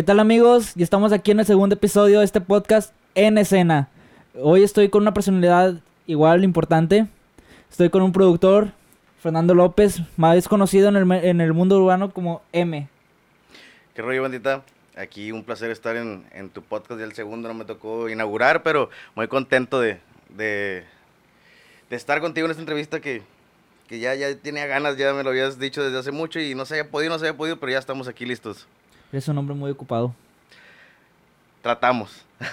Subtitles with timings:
[0.00, 0.72] ¿Qué tal amigos?
[0.76, 3.90] Y estamos aquí en el segundo episodio de este podcast en escena.
[4.34, 5.74] Hoy estoy con una personalidad
[6.06, 7.06] igual importante.
[7.70, 8.72] Estoy con un productor,
[9.22, 12.88] Fernando López, más conocido en el, en el mundo urbano como M.
[13.94, 14.62] ¿Qué rollo, bandita?
[14.96, 16.98] Aquí un placer estar en, en, tu podcast.
[16.98, 20.82] Ya el segundo no me tocó inaugurar, pero muy contento de, de,
[21.90, 23.20] de estar contigo en esta entrevista que,
[23.86, 26.64] que ya, ya tenía ganas, ya me lo habías dicho desde hace mucho y no
[26.64, 28.66] se había podido, no se había podido, pero ya estamos aquí listos.
[29.12, 30.14] Eres un hombre muy ocupado.
[31.62, 32.24] Tratamos.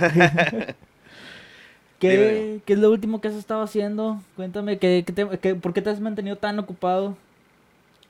[2.00, 4.22] ¿Qué, ¿Qué, es lo último que has estado haciendo?
[4.36, 7.18] Cuéntame, ¿qué, qué te, qué, ¿por qué te has mantenido tan ocupado?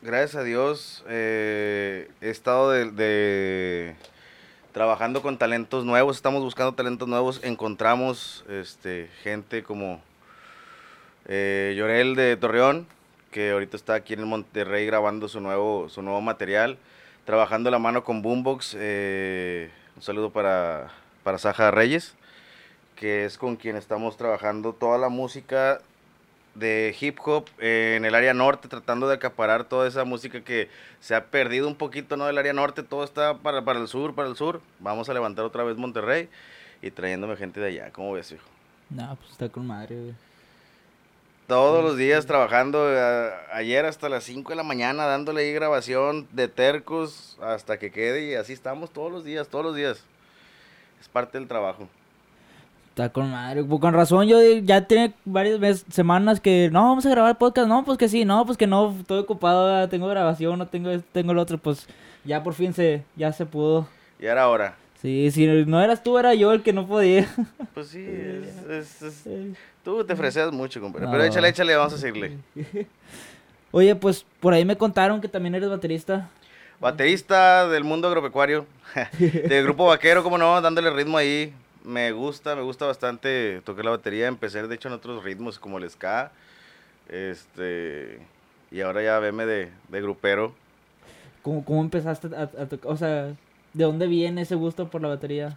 [0.02, 3.96] Gracias a Dios, eh, he estado de, de,
[4.72, 10.02] trabajando con talentos nuevos, estamos buscando talentos nuevos, encontramos este, gente como
[11.26, 12.86] eh, Llorel de Torreón,
[13.32, 16.78] que ahorita está aquí en Monterrey grabando su nuevo, su nuevo material
[17.28, 18.78] trabajando la mano con Boombox.
[18.80, 20.92] Eh, un saludo para,
[21.24, 22.16] para Saja Reyes,
[22.96, 25.82] que es con quien estamos trabajando toda la música
[26.56, 30.70] de hip hop en el área norte, tratando de acaparar toda esa música que
[31.02, 32.28] se ha perdido un poquito ¿no?
[32.28, 34.62] del área norte, todo está para, para el sur, para el sur.
[34.80, 36.30] Vamos a levantar otra vez Monterrey
[36.82, 37.92] y trayéndome gente de allá.
[37.92, 38.48] ¿Cómo ves, hijo?
[38.90, 40.16] No, pues está con madre, güey.
[41.48, 42.90] Todos los días trabajando,
[43.54, 48.30] ayer hasta las 5 de la mañana dándole ahí grabación de tercos hasta que quede
[48.30, 50.04] y así estamos todos los días, todos los días.
[51.00, 51.88] Es parte del trabajo.
[52.90, 57.06] Está con madre, pues con razón yo ya tiene varias veces, semanas que no, vamos
[57.06, 60.60] a grabar podcast, no, pues que sí, no, pues que no, estoy ocupado, tengo grabación,
[60.60, 61.88] no tengo tengo el otro, pues
[62.26, 63.88] ya por fin se, ya se pudo.
[64.20, 64.76] Y era hora.
[65.02, 67.28] Sí, si no eras tú, era yo el que no podía.
[67.74, 68.04] Pues sí,
[68.70, 69.28] es, es,
[69.84, 71.08] tú te ofreces mucho, compadre.
[71.12, 72.38] Pero échale, échale, vamos a seguirle.
[73.72, 76.28] Oye, pues por ahí me contaron que también eres baterista.
[76.80, 78.66] Baterista del mundo agropecuario,
[79.20, 81.54] del grupo vaquero, como no, dándole ritmo ahí.
[81.84, 84.28] Me gusta, me gusta bastante tocar la batería.
[84.28, 86.32] Empecé, de hecho, en otros ritmos como el ska.
[87.08, 88.20] Este.
[88.72, 90.54] Y ahora ya veme de, de grupero.
[91.44, 92.92] ¿Cómo, cómo empezaste a, a tocar?
[92.92, 93.36] O sea,
[93.78, 95.56] ¿De dónde viene ese gusto por la batería?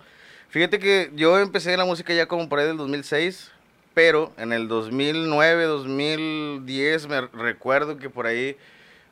[0.50, 3.50] Fíjate que yo empecé la música ya como por ahí del 2006,
[3.94, 8.58] pero en el 2009, 2010 me recuerdo que por ahí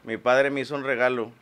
[0.05, 1.33] mi padre me hizo un regalo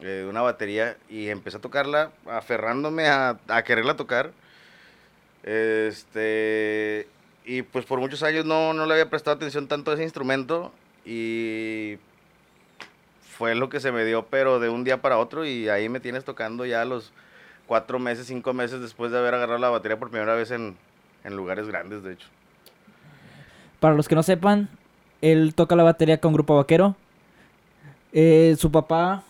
[0.00, 4.32] eh, de una batería y empecé a tocarla aferrándome a, a quererla tocar.
[5.42, 7.06] Este,
[7.44, 10.72] y pues por muchos años no, no le había prestado atención tanto a ese instrumento
[11.04, 11.98] y
[13.38, 16.00] fue lo que se me dio, pero de un día para otro y ahí me
[16.00, 17.12] tienes tocando ya los
[17.68, 20.76] cuatro meses, cinco meses después de haber agarrado la batería por primera vez en,
[21.22, 22.26] en lugares grandes, de hecho.
[23.78, 24.68] Para los que no sepan,
[25.22, 26.96] él toca la batería con Grupo Vaquero.
[28.12, 29.22] Eh, su papá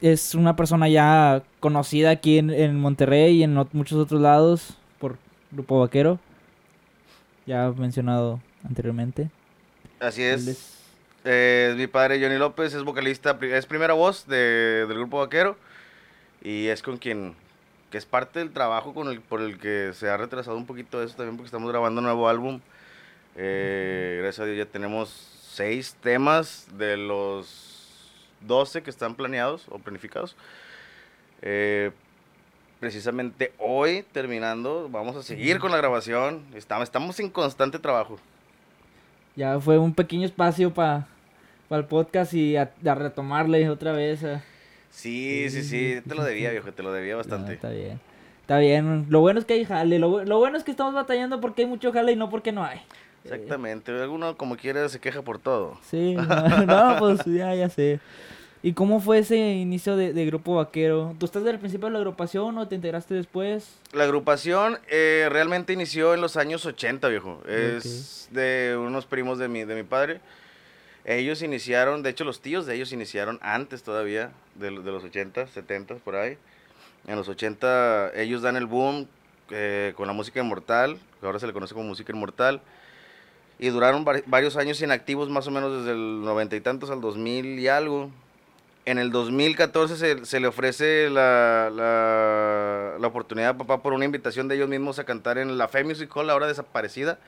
[0.00, 5.16] es una persona ya conocida aquí en, en Monterrey y en muchos otros lados por
[5.50, 6.20] Grupo Vaquero.
[7.46, 9.28] Ya mencionado anteriormente.
[9.98, 10.75] Así es.
[11.28, 15.56] Eh, mi padre Johnny López es vocalista, es primera voz de, del grupo vaquero
[16.40, 17.34] y es con quien,
[17.90, 21.02] que es parte del trabajo con el, por el que se ha retrasado un poquito
[21.02, 22.60] eso también porque estamos grabando un nuevo álbum.
[23.34, 25.08] Eh, gracias a Dios ya tenemos
[25.50, 28.12] seis temas de los
[28.42, 30.36] 12 que están planeados o planificados.
[31.42, 31.90] Eh,
[32.78, 36.44] precisamente hoy terminando, vamos a seguir con la grabación.
[36.54, 38.16] Estamos, estamos en constante trabajo.
[39.34, 41.08] Ya fue un pequeño espacio para
[41.68, 44.20] para el podcast y a, a retomarle otra vez.
[44.90, 47.54] Sí, sí, sí, te lo debía, viejo, te lo debía bastante.
[47.54, 48.00] está bien.
[48.40, 49.06] Está bien.
[49.08, 49.98] Lo bueno es que hay jale.
[49.98, 52.64] Lo, lo, bueno es que estamos batallando porque hay mucho jale y no porque no
[52.64, 52.80] hay.
[53.24, 53.90] Exactamente.
[53.90, 55.76] Alguno, como quiera, se queja por todo.
[55.82, 56.14] Sí,
[56.66, 57.98] no, pues ya, ya sé.
[58.62, 61.14] ¿Y cómo fue ese inicio de, de, Grupo Vaquero?
[61.18, 63.68] ¿Tú estás del principio de la agrupación o te integraste después?
[63.92, 67.42] La agrupación eh, realmente inició en los años 80, viejo.
[67.48, 68.42] Es okay.
[68.42, 70.20] de unos primos de mi, de mi padre.
[71.06, 75.46] Ellos iniciaron, de hecho los tíos de ellos iniciaron antes todavía, de, de los 80,
[75.46, 76.36] 70, por ahí.
[77.06, 79.06] En los 80 ellos dan el boom
[79.50, 82.60] eh, con la música inmortal, que ahora se le conoce como música inmortal.
[83.60, 87.60] Y duraron varios años inactivos, más o menos desde el noventa y tantos al 2000
[87.60, 88.10] y algo.
[88.84, 94.04] En el 2014 se, se le ofrece la, la, la, oportunidad a papá por una
[94.04, 97.18] invitación de ellos mismos a cantar en la Fe Music Hall, ahora desaparecida,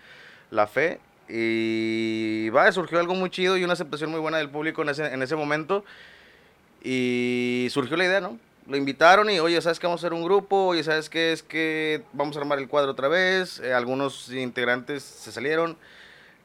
[0.51, 4.83] La Fe, y va, surgió algo muy chido y una aceptación muy buena del público
[4.83, 5.85] en ese, en ese momento.
[6.83, 8.39] Y surgió la idea, ¿no?
[8.67, 10.67] Lo invitaron y, oye, ¿sabes que vamos a hacer un grupo?
[10.67, 11.33] Oye, ¿sabes qué?
[11.33, 13.61] Es que vamos a armar el cuadro otra vez.
[13.61, 15.79] Eh, algunos integrantes se salieron.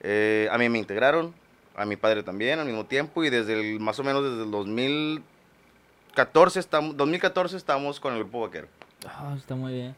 [0.01, 1.33] Eh, a mí me integraron.
[1.75, 3.25] A mi padre también al mismo tiempo.
[3.25, 8.39] Y desde el, más o menos desde el 2014 estamos, 2014 estamos con el grupo
[8.41, 8.67] vaquero.
[9.05, 9.95] Ah, está muy bien.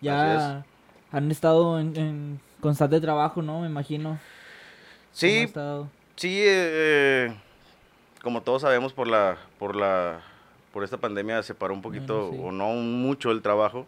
[0.00, 0.64] Ya
[1.12, 3.60] han estado en, en, constante trabajo, ¿no?
[3.60, 4.18] Me imagino.
[5.12, 5.52] Sí,
[6.16, 7.34] sí, eh,
[8.22, 10.20] como todos sabemos por la, por la,
[10.72, 13.86] por esta pandemia se paró un poquito o no mucho el trabajo,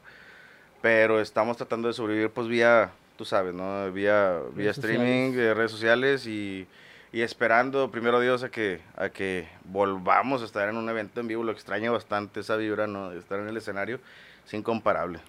[0.80, 3.90] pero estamos tratando de sobrevivir pues vía, tú sabes, ¿no?
[3.92, 6.66] Vía, vía streaming, de redes sociales y,
[7.12, 11.28] y, esperando primero Dios a que, a que volvamos a estar en un evento en
[11.28, 11.44] vivo.
[11.44, 13.10] Lo extraño bastante esa vibra, ¿no?
[13.10, 14.00] De estar en el escenario,
[14.46, 15.20] es incomparable.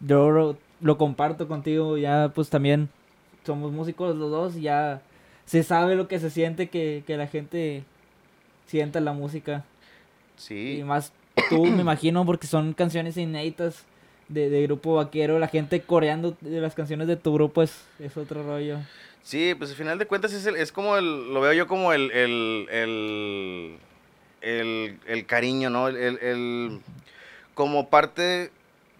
[0.00, 2.88] Yo lo, comparto contigo, ya pues también
[3.44, 5.02] somos músicos los dos, ya
[5.44, 7.84] se sabe lo que se siente que, que la gente
[8.66, 9.64] sienta la música.
[10.36, 10.78] Sí.
[10.78, 11.12] Y más
[11.48, 13.84] tú, me imagino, porque son canciones inéditas
[14.28, 15.38] de, Grupo Vaquero.
[15.38, 18.78] La gente coreando de las canciones de tu grupo es, es otro rollo.
[19.22, 22.10] Sí, pues al final de cuentas es, es como el, lo veo yo como el,
[22.10, 22.66] el,
[24.40, 25.88] el, el, cariño, ¿no?
[25.88, 26.80] El, el,
[27.54, 28.50] como parte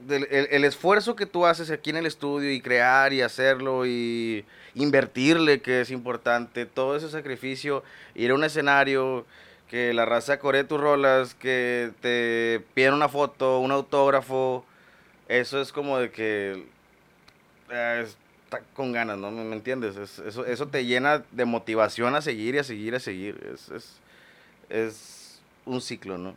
[0.06, 4.44] del el, esfuerzo que tú haces aquí en el estudio y crear y hacerlo y
[4.75, 7.82] invertirle, que es importante, todo ese sacrificio,
[8.14, 9.26] ir a un escenario,
[9.69, 14.64] que la raza coree tus rolas, que te piden una foto, un autógrafo,
[15.29, 16.67] eso es como de que
[17.70, 18.05] eh,
[18.44, 19.31] está con ganas, ¿no?
[19.31, 19.96] ¿Me, entiendes?
[19.96, 23.53] eso, eso te llena de motivación a seguir y a seguir, a seguir.
[23.55, 24.00] Es, es,
[24.69, 26.35] es un ciclo, ¿no?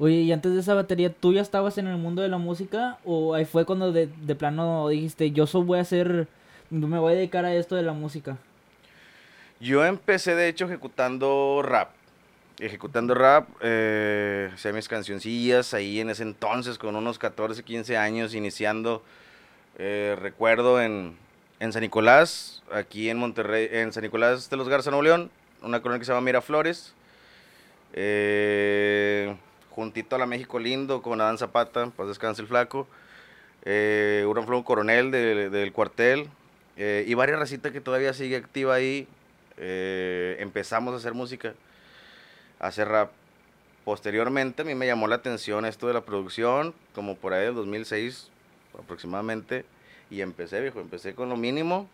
[0.00, 2.98] Oye, y antes de esa batería, ¿tú ya estabas en el mundo de la música?
[3.04, 6.26] ¿O ahí fue cuando de, de plano dijiste, yo soy voy a hacer,
[6.70, 8.38] me voy a dedicar a esto de la música?
[9.60, 11.90] Yo empecé, de hecho, ejecutando rap
[12.60, 18.34] ejecutando rap, eh, hacía mis cancioncillas ahí en ese entonces, con unos 14, 15 años,
[18.34, 19.02] iniciando,
[19.78, 21.16] eh, recuerdo en,
[21.58, 25.30] en, San Nicolás, aquí en Monterrey, en San Nicolás de los Garza, Nuevo León,
[25.62, 26.94] una colonia que se llama Miraflores,
[27.92, 29.34] eh,
[29.70, 32.86] juntito a la México Lindo con Adán Zapata, pues descanse el flaco,
[33.64, 36.28] eh, un Coronel del cuartel,
[36.76, 39.06] eh, y varias racitas que todavía sigue activa ahí,
[39.56, 41.54] empezamos a hacer música
[42.60, 43.10] hacer rap.
[43.84, 47.54] Posteriormente a mí me llamó la atención esto de la producción, como por ahí del
[47.56, 48.28] 2006
[48.78, 49.64] aproximadamente,
[50.10, 51.88] y empecé, viejo, empecé con lo mínimo,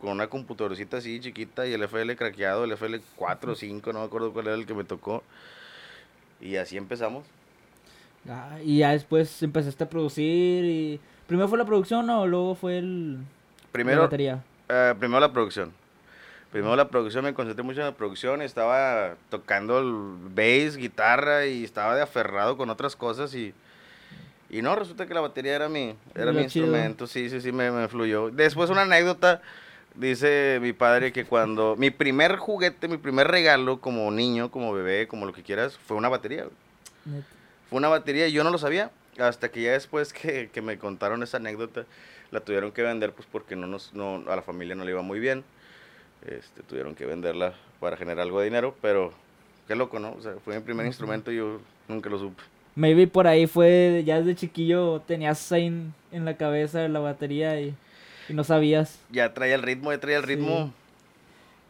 [0.00, 4.00] con una computadorcita así chiquita y el FL craqueado, el FL 4 o 5, no
[4.00, 5.22] me acuerdo cuál era el que me tocó,
[6.40, 7.24] y así empezamos.
[8.28, 11.00] Ah, y ya después empezaste a producir y...
[11.26, 13.18] ¿Primero fue la producción o luego fue el...
[13.70, 14.42] Primero, la batería?
[14.68, 15.72] Eh, primero la producción.
[16.50, 21.62] Primero la producción, me concentré mucho en la producción, estaba tocando el bass, guitarra y
[21.62, 23.54] estaba de aferrado con otras cosas y,
[24.50, 27.70] y no, resulta que la batería era mi, era mi instrumento, sí, sí, sí, me,
[27.70, 28.30] me fluyó.
[28.30, 29.42] Después una anécdota,
[29.94, 35.08] dice mi padre que cuando mi primer juguete, mi primer regalo como niño, como bebé,
[35.08, 36.46] como lo que quieras, fue una batería.
[37.68, 40.78] Fue una batería y yo no lo sabía, hasta que ya después que, que me
[40.78, 41.84] contaron esa anécdota,
[42.30, 45.02] la tuvieron que vender pues porque no nos, no, a la familia no le iba
[45.02, 45.44] muy bien.
[46.26, 49.12] Este, tuvieron que venderla para generar algo de dinero, pero
[49.66, 50.12] qué loco, ¿no?
[50.12, 52.42] O sea, fue mi primer instrumento y yo nunca lo supe.
[52.74, 55.66] Maybe por ahí fue, ya desde chiquillo tenías ahí
[56.12, 57.74] en, la cabeza la batería y,
[58.32, 58.98] no sabías.
[59.10, 60.72] Ya traía el ritmo, ya traía el ritmo.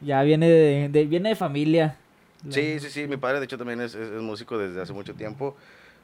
[0.00, 1.96] Ya viene de, viene de familia.
[2.48, 5.56] Sí, sí, sí, mi padre de hecho también es, músico desde hace mucho tiempo.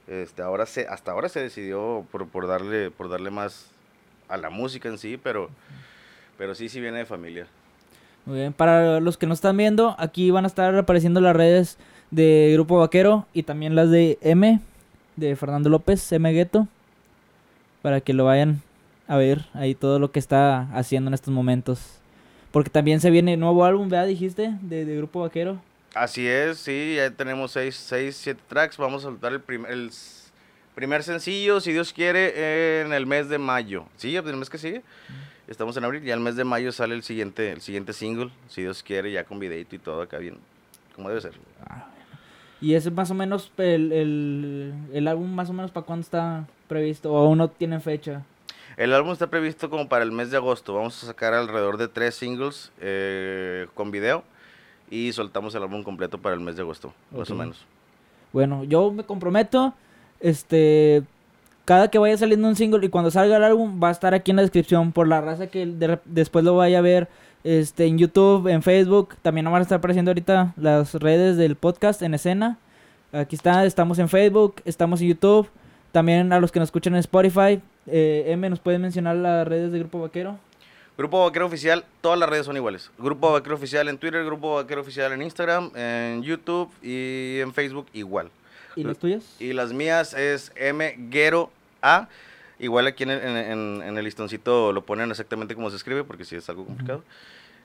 [0.06, 3.70] Este, ahora se, hasta ahora se decidió por, por, darle, por darle más
[4.28, 5.48] a la música en sí, pero,
[6.36, 7.46] pero sí, sí viene de familia.
[8.26, 11.78] Muy bien, para los que no están viendo, aquí van a estar apareciendo las redes
[12.10, 14.60] de Grupo Vaquero y también las de M,
[15.16, 16.68] de Fernando López, M Gueto,
[17.82, 18.62] para que lo vayan
[19.08, 21.98] a ver ahí todo lo que está haciendo en estos momentos.
[22.50, 24.06] Porque también se viene nuevo álbum, ¿verdad?
[24.06, 25.60] Dijiste, de, Grupo Vaquero.
[25.94, 28.76] Así es, sí, ya tenemos 6, 6, 7 tracks.
[28.76, 29.90] Vamos a soltar el, primer el
[30.74, 33.84] primer sencillo, si Dios quiere, en el mes de mayo.
[33.96, 34.14] ¿Sí?
[34.16, 34.82] ¿El mes que sigue?
[35.48, 38.62] Estamos en abril, ya el mes de mayo sale el siguiente, el siguiente single, si
[38.62, 40.38] Dios quiere, ya con videito y todo acá bien,
[40.94, 41.34] como debe ser.
[41.64, 41.86] Ah,
[42.60, 46.46] ¿Y ese más o menos, el, el, el álbum más o menos para cuándo está
[46.66, 47.12] previsto?
[47.12, 48.24] ¿O aún no tiene fecha?
[48.76, 50.74] El álbum está previsto como para el mes de agosto.
[50.74, 54.22] Vamos a sacar alrededor de tres singles eh, con video
[54.90, 57.64] y soltamos el álbum completo para el mes de agosto, más o menos.
[58.32, 59.72] Bueno, yo me comprometo,
[60.20, 61.02] este,
[61.64, 64.30] cada que vaya saliendo un single y cuando salga el álbum va a estar aquí
[64.30, 67.08] en la descripción por la raza que después lo vaya a ver
[67.44, 72.02] este en YouTube, en Facebook, también van a estar apareciendo ahorita las redes del podcast
[72.02, 72.58] en escena.
[73.12, 75.48] Aquí está, estamos en Facebook, estamos en YouTube,
[75.92, 77.62] también a los que nos escuchan en Spotify.
[77.86, 80.38] Eh, M, ¿nos pueden mencionar las redes de Grupo Vaquero?
[80.98, 82.90] Grupo Vaquero Oficial, todas las redes son iguales.
[82.98, 87.86] Grupo Vaquero Oficial en Twitter, Grupo Vaquero Oficial en Instagram, en YouTube y en Facebook
[87.92, 88.30] igual.
[88.76, 89.36] ¿Y las tuyas?
[89.38, 91.50] Y las mías es M Guero
[91.82, 92.08] A.
[92.58, 96.04] Igual aquí en el, en, en- en el listoncito lo ponen exactamente como se escribe,
[96.04, 97.02] porque sí es algo complicado.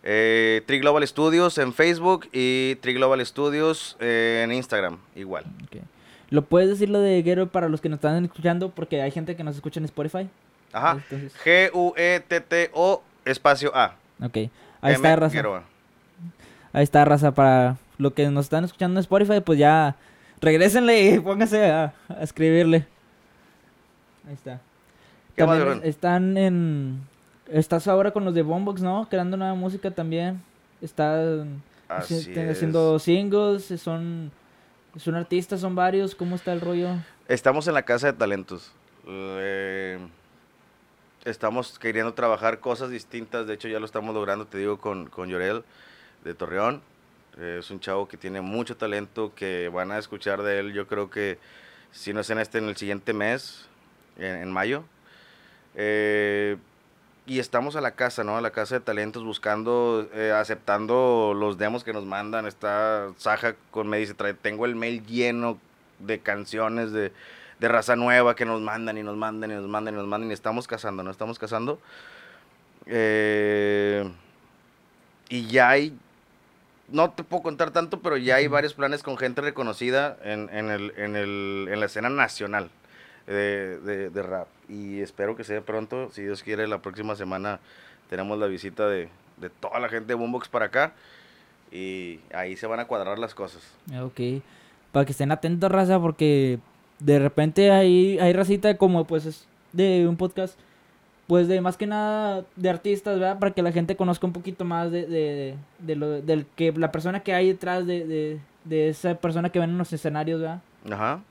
[0.04, 5.46] Eh, Tri Global Studios en Facebook y Tri Global Studios eh, en Instagram, igual.
[5.64, 5.82] Ok.
[6.32, 8.70] ¿Lo puedes decir lo de Guero para los que nos están escuchando?
[8.70, 10.30] Porque hay gente que nos escucha en Spotify.
[10.72, 10.98] Ajá.
[11.44, 13.96] G-U-E-T-T-O espacio A.
[14.24, 14.38] Ok.
[14.80, 15.36] Ahí está, raza.
[15.36, 15.62] Guero.
[16.72, 17.34] Ahí está, raza.
[17.34, 19.98] Para lo que nos están escuchando en Spotify, pues ya
[20.40, 22.88] regrésenle y pónganse a, a escribirle.
[24.26, 24.62] Ahí está.
[25.36, 27.02] ¿Qué más, están en...
[27.48, 29.06] Estás ahora con los de Bombox, ¿no?
[29.10, 30.42] Creando nueva música también.
[30.82, 31.62] Están
[32.10, 32.30] es.
[32.50, 34.32] haciendo singles, son...
[34.98, 36.16] Son artistas, son varios.
[36.16, 36.90] ¿Cómo está el rollo?
[37.28, 38.72] Estamos en la casa de talentos.
[39.08, 39.98] Eh,
[41.24, 43.48] estamos queriendo trabajar cosas distintas.
[43.48, 45.64] De hecho, ya lo estamos logrando, te digo, con, con Llorel
[46.24, 46.82] de Torreón.
[47.38, 50.74] Eh, es un chavo que tiene mucho talento, que van a escuchar de él.
[50.74, 51.40] Yo creo que
[51.92, 53.68] si no es en este, en el siguiente mes,
[54.18, 54.84] en, en mayo.
[55.76, 56.58] Eh,
[57.26, 58.38] y estamos a la casa, ¿no?
[58.38, 62.48] A la casa de talentos buscando, eh, aceptando los demos que nos mandan.
[62.48, 65.60] Está Saja con me dice, trae, tengo el mail lleno
[66.00, 67.12] de canciones de,
[67.60, 70.32] de raza nueva que nos mandan y nos mandan y nos mandan y nos mandan
[70.32, 71.12] y estamos cazando, ¿no?
[71.12, 71.80] Estamos cazando.
[72.88, 74.12] Eh,
[75.30, 75.96] y ya hay,
[76.90, 80.72] no te puedo contar tanto, pero ya hay varios planes con gente reconocida en, en,
[80.72, 82.72] el, en, el, en la escena nacional
[83.28, 84.48] de, de- de rap.
[84.70, 87.60] Y espero que sea pronto, si Dios quiere, la próxima semana
[88.10, 90.94] tenemos la visita de, de toda la gente de Boombox para acá.
[91.72, 93.62] Y ahí se van a cuadrar las cosas.
[94.02, 94.20] Ok.
[94.92, 96.60] Para que estén atentos, raza, porque
[97.00, 100.60] de repente hay, hay racita como pues es de un podcast,
[101.28, 103.40] pues de más que nada de artistas, ¿verdad?
[103.40, 106.92] Para que la gente conozca un poquito más de, de, de lo, del que la
[106.92, 110.62] persona que hay detrás de, de, de esa persona que ven en los escenarios, ¿verdad?
[110.92, 111.22] Ajá.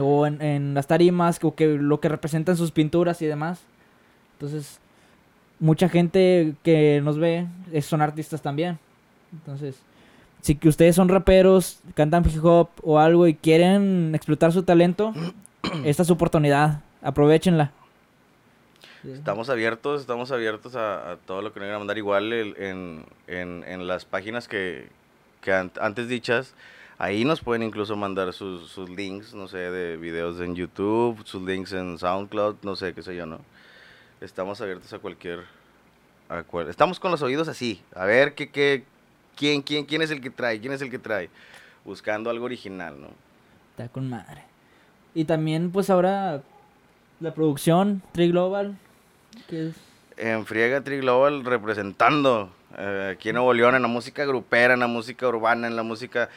[0.00, 3.60] O en, en las tarimas, o que lo que representan sus pinturas y demás.
[4.34, 4.80] Entonces,
[5.60, 7.46] mucha gente que nos ve
[7.82, 8.78] son artistas también.
[9.32, 9.76] Entonces,
[10.42, 15.12] si que ustedes son raperos, cantan hip hop o algo y quieren explotar su talento,
[15.84, 16.80] esta es su oportunidad.
[17.02, 17.72] Aprovechenla.
[19.04, 21.96] Estamos abiertos, estamos abiertos a, a todo lo que nos quieran mandar.
[21.98, 24.88] Igual el- en, en, en las páginas que,
[25.40, 26.54] que an- antes dichas,
[26.98, 31.42] ahí nos pueden incluso mandar sus, sus links, no sé, de videos en YouTube, sus
[31.42, 33.40] links en SoundCloud, no sé, qué sé yo, ¿no?
[34.20, 35.44] Estamos abiertos a cualquier...
[36.28, 38.84] A cual- estamos con los oídos así, a ver qué, qué,
[39.36, 41.30] quién, quién, quién es el que trae, quién es el que trae,
[41.84, 43.08] buscando algo original, ¿no?
[43.70, 44.42] Está con madre.
[45.14, 46.42] Y también, pues ahora,
[47.20, 48.76] la producción, Tri Global,
[49.48, 49.74] que es...
[50.18, 54.80] En Friega Tri Global representando eh, aquí en Nuevo León en la música grupera, en
[54.80, 56.28] la música urbana, en la música...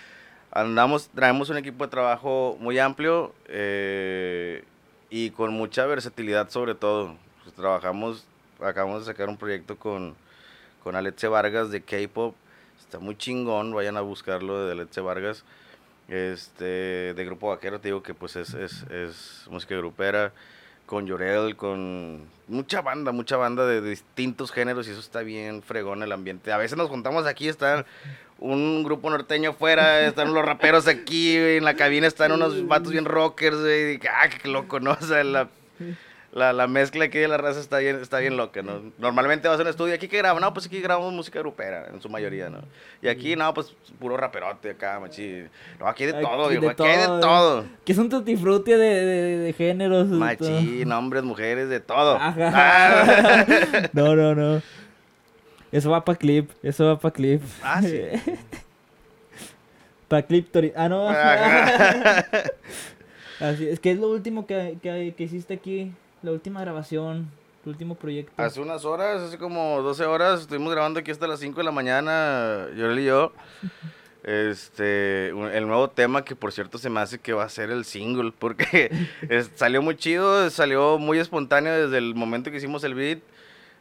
[0.53, 4.65] Andamos, traemos un equipo de trabajo muy amplio eh,
[5.09, 7.15] y con mucha versatilidad sobre todo.
[7.43, 8.25] Pues, trabajamos,
[8.59, 10.13] acabamos de sacar un proyecto con,
[10.83, 12.35] con Alexe Vargas de K-Pop.
[12.81, 15.45] Está muy chingón, vayan a buscarlo de Alexe Vargas.
[16.09, 20.33] Este, de Grupo Vaquero, te digo que pues es, es, es música grupera
[20.91, 22.19] con Llorel, con
[22.49, 26.51] mucha banda, mucha banda de distintos géneros y eso está bien fregón el ambiente.
[26.51, 27.85] A veces nos juntamos aquí, está
[28.39, 33.05] un grupo norteño afuera, están los raperos aquí, en la cabina están unos vatos bien
[33.05, 34.91] rockers, y, ah, qué loco, ¿no?
[35.01, 35.47] O sea, la,
[36.33, 38.81] la, la mezcla aquí de la raza está bien, está bien loca, ¿no?
[38.97, 40.41] Normalmente vas a un estudio, ¿aquí qué graban?
[40.41, 42.59] No, pues aquí grabamos música grupera, en su mayoría, ¿no?
[43.01, 45.43] Y aquí, no, pues puro raperote acá, machi.
[45.79, 47.65] No, aquí de todo, Aquí viejo, aquí hay de todo.
[47.83, 50.09] Que es un tutti frutti de, de, de géneros.
[50.09, 50.15] de.
[50.15, 52.15] Machín, hombres, mujeres, de todo.
[52.15, 52.51] Ajá.
[52.53, 53.45] Ah.
[53.93, 54.61] No, no, no.
[55.71, 57.41] Eso va para clip, eso va para clip.
[57.63, 58.01] Ah, sí.
[60.07, 61.09] para clip Ah, no.
[63.39, 65.91] Así, es que es lo último que, que, que hiciste aquí,
[66.23, 67.29] la última grabación,
[67.63, 68.31] tu último proyecto.
[68.41, 71.71] Hace unas horas, hace como 12 horas, estuvimos grabando aquí hasta las 5 de la
[71.71, 73.33] mañana, Yorel y yo.
[74.23, 77.85] Este, el nuevo tema que por cierto se me hace que va a ser el
[77.85, 78.91] single, porque
[79.29, 83.19] es- salió muy chido, salió muy espontáneo desde el momento que hicimos el beat.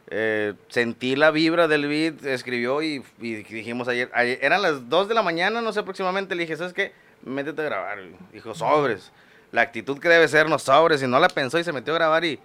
[0.09, 5.07] Eh, sentí la vibra del beat, escribió y, y dijimos ayer, ayer- eran las 2
[5.07, 6.91] de la mañana, no sé aproximadamente, le dije, ¿sabes qué?
[7.23, 7.99] Métete a grabar.
[7.99, 8.15] güey".
[8.33, 9.11] Dijo, sobres.
[9.51, 11.01] La actitud que debe ser, no sobres.
[11.03, 12.39] Y no la pensó y se metió a grabar y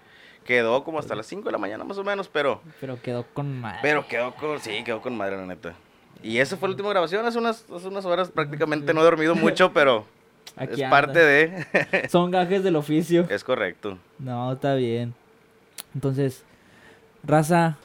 [0.45, 3.61] quedó como hasta las 5 de la mañana más o menos, pero, Pero quedó con
[3.61, 3.79] madre.
[3.83, 5.75] pero quedó con, sí, quedó con madre, la neta.
[6.23, 9.35] Y esa fue la última grabación, hace unas, hace unas horas prácticamente no he dormido
[9.37, 10.05] mucho, pero
[10.57, 10.91] Aquí es anda.
[10.91, 12.09] parte de...
[12.09, 13.27] Son gajes del oficio.
[13.29, 13.99] es correcto.
[14.19, 15.15] No, está bien.
[15.95, 16.45] Entonces,
[17.25, 17.77] raza,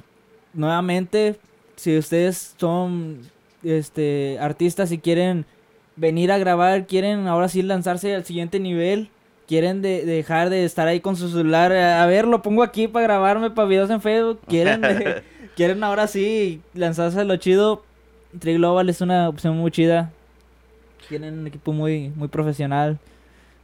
[0.54, 1.40] nuevamente,
[1.75, 3.22] si ustedes son
[3.63, 5.46] este artistas y quieren
[5.95, 9.10] venir a grabar, quieren ahora sí lanzarse al siguiente nivel.
[9.48, 11.74] Quieren de- dejar de estar ahí con su celular.
[11.74, 14.39] A ver, lo pongo aquí para grabarme para videos en Facebook.
[14.48, 15.24] Quieren, de-
[15.55, 17.83] quieren ahora sí lanzarse a lo chido.
[18.39, 20.12] Tree Global es una opción muy chida.
[21.10, 22.98] Tienen un equipo muy, muy profesional.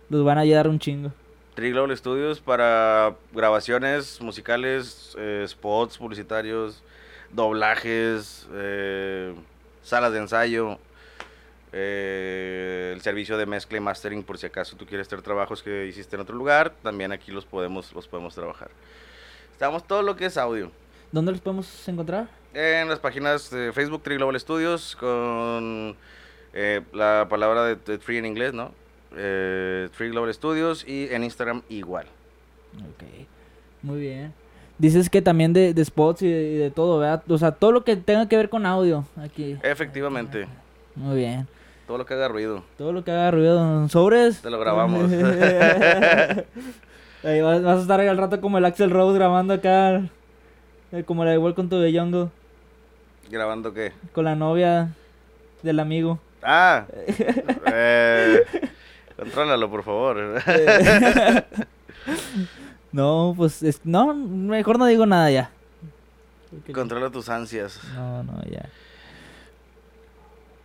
[0.09, 1.11] Los van a ayudar un chingo.
[1.55, 6.83] Tree Global Studios para grabaciones musicales, eh, spots publicitarios,
[7.31, 9.33] doblajes, eh,
[9.83, 10.77] salas de ensayo,
[11.79, 15.85] eh, el servicio de mezcla y mastering por si acaso tú quieres hacer trabajos que
[15.85, 18.69] hiciste en otro lugar, también aquí los podemos, los podemos trabajar.
[19.51, 20.71] Estamos todo lo que es audio.
[21.11, 22.27] ¿Dónde los podemos encontrar?
[22.53, 25.95] En las páginas de Facebook Tree Global Studios con
[26.53, 28.71] eh, la palabra de, de Tree en inglés, ¿no?
[29.15, 32.07] Eh, Tree Global Studios y en Instagram igual.
[32.75, 33.03] Ok,
[33.83, 34.33] muy bien.
[34.79, 37.23] Dices que también de, de spots y de, y de todo, ¿verdad?
[37.29, 39.57] O sea, todo lo que tenga que ver con audio aquí.
[39.63, 40.47] Efectivamente,
[40.95, 41.47] Muy bien.
[41.87, 42.63] Todo lo que haga ruido.
[42.77, 44.41] Todo lo que haga ruido, sobres.
[44.41, 45.11] Te lo grabamos.
[47.23, 50.01] Ahí vas, vas a estar ahí al rato como el Axel Rose grabando acá.
[50.91, 52.29] eh, Como la de Welcome to the Jungle.
[53.29, 53.91] ¿Grabando qué?
[54.13, 54.89] Con la novia
[55.63, 56.19] del amigo.
[56.43, 56.85] Ah,
[57.73, 58.43] eh,
[59.17, 60.41] contrólalo, por favor.
[62.91, 65.49] No, pues es- no, mejor no digo nada ya.
[66.73, 67.79] Controla tus ansias.
[67.93, 68.65] No, no, ya.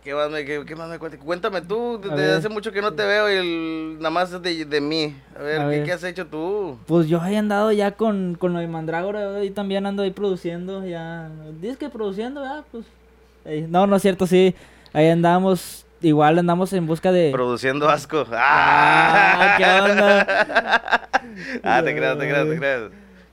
[0.03, 1.21] ¿Qué más me, qué, qué más me cuentas?
[1.23, 4.65] Cuéntame tú, desde hace mucho que no te veo y el, nada más es de,
[4.65, 5.15] de mí.
[5.37, 5.83] A ver, A ¿qué, ver.
[5.85, 6.77] qué has hecho tú?
[6.87, 10.85] Pues yo he andado ya con, con lo de Mandrágora y también ando ahí produciendo,
[10.85, 11.29] ya.
[11.61, 12.85] Dices que produciendo, ah, pues.
[13.69, 14.53] No, no es cierto, sí.
[14.91, 17.31] Ahí andamos, igual andamos en busca de.
[17.31, 18.25] Produciendo asco.
[18.31, 19.55] Ah, ¡Ah!
[19.57, 21.09] ¿qué onda?
[21.63, 22.81] ah, te creas, te creas, te creas.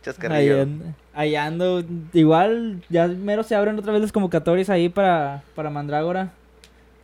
[0.02, 0.66] Chascarrillo.
[1.14, 1.82] ahí ando.
[2.12, 6.30] Igual, ya mero se abren otra vez las convocatorias ahí para, para Mandrágora.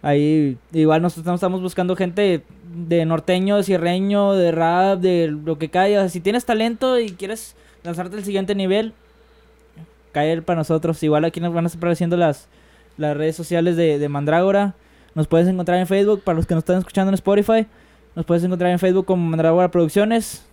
[0.06, 5.68] Ahí, igual nosotros estamos- buscando gente de norteño, de sierreño, de rap, de lo que
[5.68, 6.08] caiga.
[6.08, 8.92] Si tienes talento y quieres lanzarte al siguiente nivel,
[10.12, 11.02] caer para nosotros.
[11.02, 12.46] Igual aquí nos van a estar apareciendo las,
[12.98, 14.74] las redes sociales de, de Mandrágora.
[15.16, 17.66] Nos puedes encontrar en Facebook, para los que nos están escuchando en Spotify.
[18.14, 20.44] Nos puedes encontrar en Facebook como Mandrágora Producciones.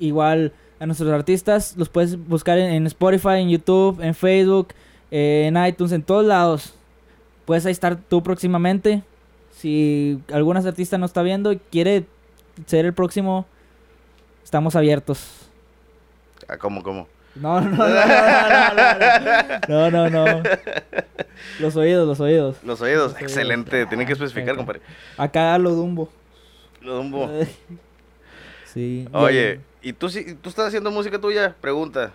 [0.00, 4.68] Igual a nuestros artistas los puedes buscar en, Spotify, en YouTube, en Facebook,
[5.10, 6.74] en iTunes, en todos lados
[7.48, 9.02] puedes ahí estar tú próximamente.
[9.52, 12.04] Si algún artista no está viendo y quiere
[12.66, 13.46] ser el próximo,
[14.44, 15.48] estamos abiertos.
[16.60, 17.08] ¿Cómo, cómo?
[17.34, 17.86] No, no, no,
[19.66, 20.42] no, no, no, no,
[21.58, 22.62] Los oídos, los oídos.
[22.62, 23.76] Los oídos, excelente.
[23.76, 23.88] Oídos.
[23.88, 24.82] Tienen que especificar, compadre.
[25.16, 26.10] Acá lo dumbo.
[26.82, 27.30] Lo dumbo.
[28.66, 29.08] sí.
[29.10, 31.56] Oye, ¿y tú, si, tú estás haciendo música tuya?
[31.62, 32.12] Pregunta.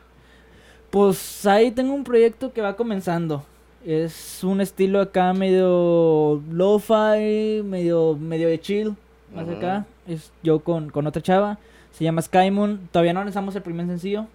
[0.92, 3.44] Pues ahí tengo un proyecto que va comenzando.
[3.86, 8.96] Es un estilo acá medio lo-fi, medio, medio de chill.
[9.36, 9.86] Más acá.
[10.08, 11.58] Es yo con, con otra chava.
[11.92, 12.88] Se llama Skymoon.
[12.92, 14.26] Todavía no lanzamos el primer sencillo.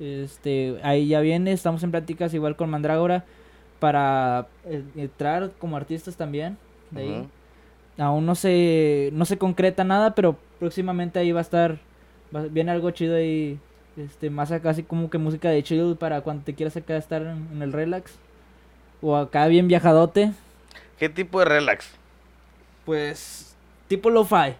[0.00, 1.52] Este, ahí ya viene.
[1.52, 3.24] Estamos en pláticas igual con Mandrágora.
[3.78, 6.58] Para eh, entrar como artistas también.
[6.90, 7.28] De ahí.
[7.98, 11.78] Aún no se, no se concreta nada, pero próximamente ahí va a estar,
[12.34, 13.58] va- viene algo chido ahí,
[13.96, 17.22] este, más acá así como que música de chill para cuando te quieras acá estar
[17.22, 18.12] en, en el relax.
[19.00, 20.32] O acá bien viajadote,
[20.98, 21.88] ¿Qué tipo de relax?
[22.84, 23.54] pues
[23.86, 24.54] tipo lo-fi.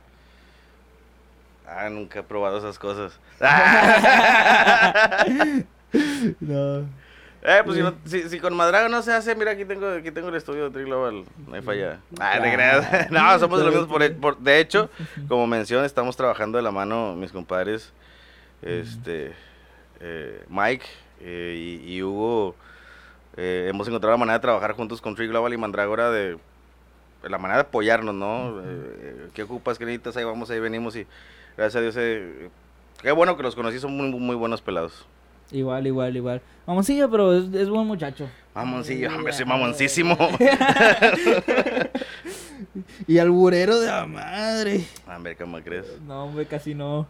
[1.67, 3.19] Ah, nunca he probado esas cosas.
[6.41, 6.81] No.
[7.41, 10.11] Eh, pues si, no- si, si con Madrago no se hace, mira, aquí tengo, aquí
[10.11, 11.25] tengo el estudio de Tri Global.
[11.47, 11.99] No hay falla.
[12.21, 12.87] Ah, te creas.
[13.11, 13.91] No, somos de los mismos.
[13.91, 14.91] Por, he- por- de hecho,
[15.29, 17.93] como mencioné, estamos trabajando de la mano mis compadres,
[18.61, 19.33] este,
[20.01, 20.85] eh, Mike
[21.21, 22.55] eh, y, y Hugo.
[23.39, 26.37] Eh, hemos encontrado la manera de trabajar juntos con Tree Global y Mandrágora de,
[27.23, 28.61] de la manera de apoyarnos, ¿no?
[28.63, 30.17] Eh, ¿Qué ocupas, qué necesitas?
[30.17, 31.07] Ahí vamos, ahí venimos y
[31.57, 32.51] gracias a Dios, eh,
[33.01, 35.07] qué bueno que los conocí, son muy, muy buenos pelados.
[35.53, 36.43] Igual, igual, igual.
[36.67, 38.29] Mamoncillo, pero es, es buen muchacho.
[38.55, 40.17] Mamoncillo, hombre, soy mamoncísimo.
[43.07, 44.85] Y alburero de la madre.
[45.07, 45.87] Hombre, ¿cómo crees?
[46.07, 47.07] No, hombre, casi no.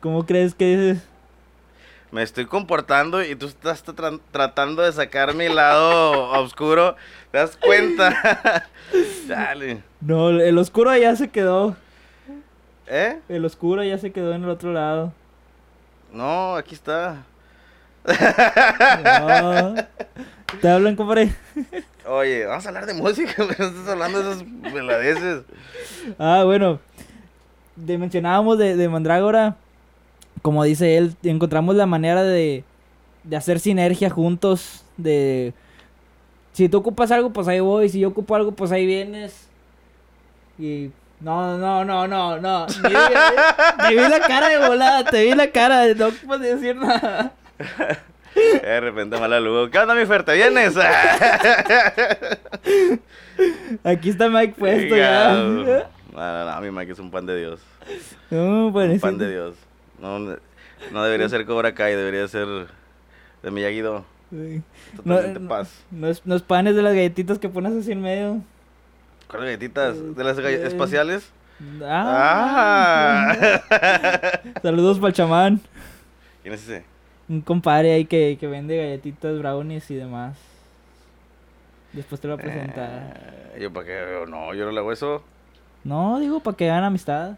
[0.00, 1.08] ¿Cómo crees que es?
[2.12, 6.94] Me estoy comportando y tú estás tra- tratando de sacar mi lado oscuro.
[7.30, 8.68] ¿Te das cuenta?
[9.26, 9.82] Dale.
[10.00, 11.74] No, el oscuro ya se quedó.
[12.86, 13.18] ¿Eh?
[13.30, 15.12] El oscuro ya se quedó en el otro lado.
[16.12, 17.24] No, aquí está.
[18.04, 19.74] No.
[20.60, 21.34] Te hablan, compadre.
[22.06, 24.44] Oye, vamos a hablar de música, no estás hablando de esas
[24.74, 25.44] veladeces.
[26.18, 26.78] Ah, bueno.
[27.76, 29.56] De, mencionábamos de, de Mandrágora.
[30.42, 32.64] Como dice él, encontramos la manera de,
[33.24, 34.84] de hacer sinergia juntos.
[34.96, 35.54] De.
[36.52, 37.88] Si tú ocupas algo, pues ahí voy.
[37.88, 39.48] Si yo ocupo algo, pues ahí vienes.
[40.58, 42.66] Y no, no, no, no, no.
[42.66, 42.88] Te
[43.94, 47.32] vi la cara de volada, te vi la cara, no puedo decir nada.
[48.34, 49.70] De repente mala luz.
[49.70, 50.24] ¿Qué onda, mi Fer?
[50.24, 50.74] ¿Te vienes?
[53.84, 55.32] Aquí está Mike puesto ya.
[55.34, 55.64] No,
[56.12, 57.60] no, no, mi Mike es un pan de Dios.
[58.30, 59.54] No, Un pan de Dios.
[60.02, 62.46] No, no debería ser Cobra Kai, debería ser
[63.42, 64.04] de Miyagi-Do.
[64.30, 64.62] Sí.
[64.96, 65.82] Totalmente no, paz.
[65.90, 68.42] no es, no es panes de las galletitas que pones así en medio.
[69.28, 70.16] ¿Cuáles galletitas?
[70.16, 71.30] ¿De las Eh, espaciales?
[71.82, 73.32] Ah.
[73.38, 74.40] Ah.
[74.62, 75.60] Saludos para el chamán.
[76.42, 76.84] ¿Quién es ese?
[77.28, 80.36] Un compadre ahí que, que vende galletitas, brownies y demás.
[81.92, 83.20] Después te lo voy a presentar.
[83.54, 85.22] Eh, yo para qué, no, yo no le hago eso.
[85.84, 87.36] No, digo, para que hagan amistad.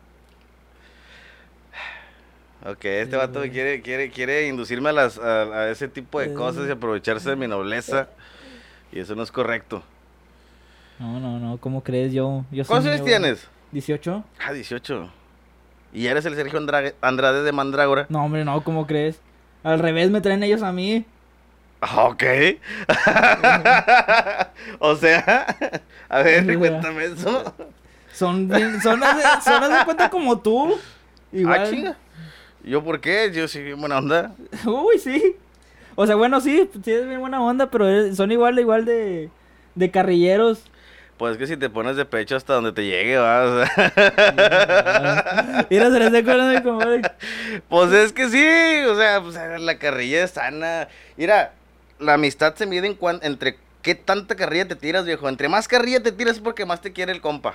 [2.64, 3.50] Ok, este Sí, vato güey.
[3.50, 7.36] quiere, quiere, quiere inducirme a, las, a, a ese tipo de cosas y aprovecharse de
[7.36, 8.08] mi nobleza.
[8.92, 9.82] Y eso no es correcto.
[10.98, 12.12] No, no, no, ¿cómo crees?
[12.12, 13.48] Yo, ¿Cuántos años tienes?
[13.72, 14.24] 18.
[14.46, 15.10] Ah, 18.
[15.92, 18.06] ¿Y eres el Sergio Andrade, Andrade de Mandrágora?
[18.08, 19.20] No, hombre, no, ¿cómo crees?
[19.62, 21.04] Al revés me traen ellos a mí.
[21.80, 22.22] Ah, Ok.
[24.78, 25.56] o sea,
[26.08, 26.58] a ver, sea.
[26.58, 27.54] cuéntame eso.
[28.12, 28.48] Son,
[28.82, 30.78] son, son haz de cuenta como tú.
[31.32, 31.60] Igual.
[31.62, 31.96] Ah, chinga.
[32.64, 33.30] ¿Yo por qué?
[33.32, 34.32] Yo soy bien buena onda.
[34.66, 35.36] Uy, sí.
[35.96, 39.30] O sea, bueno, sí, sí es bien buena onda, pero son igual, igual de,
[39.74, 40.64] de carrilleros.
[41.18, 43.68] Pues es que si te pones de pecho hasta donde te llegue, vas.
[45.70, 46.24] Mira, se les de
[46.64, 46.80] como...
[47.68, 50.88] pues es que sí, o sea, pues, la carrilla es sana.
[51.16, 51.52] Mira,
[52.00, 55.28] la amistad se mide en cuan- entre qué tanta carrilla te tiras, viejo.
[55.28, 57.54] Entre más carrilla te tiras es porque más te quiere el compa.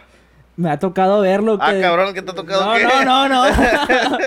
[0.56, 1.58] Me ha tocado verlo.
[1.60, 2.84] Ah, que- cabrón, ¿qué te ha tocado No, qué?
[3.04, 4.18] no, no, no.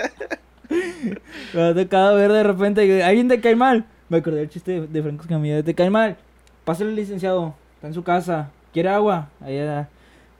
[1.53, 3.85] Me ha tocado ver de repente alguien te cae mal.
[4.09, 5.63] Me acordé del chiste de, de Franco Escamilla.
[5.63, 6.17] Te cae mal.
[6.65, 7.55] Pásale el licenciado.
[7.75, 8.49] Está en su casa.
[8.73, 9.29] ¿Quiere agua?
[9.41, 9.89] Ahí está.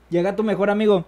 [0.09, 1.05] Llega tu mejor amigo.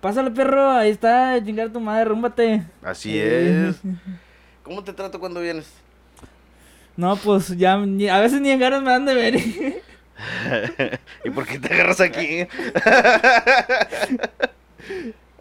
[0.00, 0.70] Pásale, perro.
[0.70, 1.42] Ahí está.
[1.44, 2.04] Chingar a tu madre.
[2.06, 2.62] Rúmbate.
[2.82, 3.76] Así Eh, es.
[4.62, 5.70] ¿Cómo te trato cuando vienes?
[6.96, 7.76] No, pues ya.
[7.78, 9.82] ni- a veces ni en ganas me dan de venir.
[11.24, 12.46] ¿Y por qué te agarras aquí?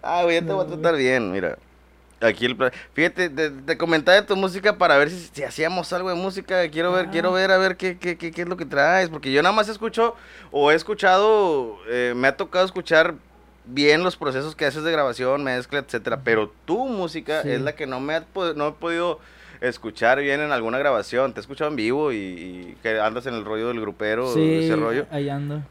[0.03, 1.57] ah, güey, ya te voy a tratar bien, mira.
[2.25, 2.57] Aquí el
[2.93, 6.67] Fíjate, te, te comentaba de tu música para ver si, si hacíamos algo de música.
[6.69, 7.11] Quiero ver, Ah.
[7.11, 9.09] quiero ver, a ver qué, qué, qué, qué es lo que traes.
[9.09, 10.15] Porque yo nada más escucho,
[10.51, 13.15] o he escuchado, eh, me ha tocado escuchar
[13.65, 16.21] bien los procesos que haces de grabación, mezcla, etcétera.
[16.23, 17.49] Pero tu música Sí.
[17.51, 19.19] es la que no me ha, no he podido
[19.61, 21.33] escuchar bien en alguna grabación.
[21.33, 24.65] Te he escuchado en vivo y, y que andas en el rollo del grupero, Sí,
[24.65, 25.05] ese rollo.
[25.11, 25.61] ahí ando.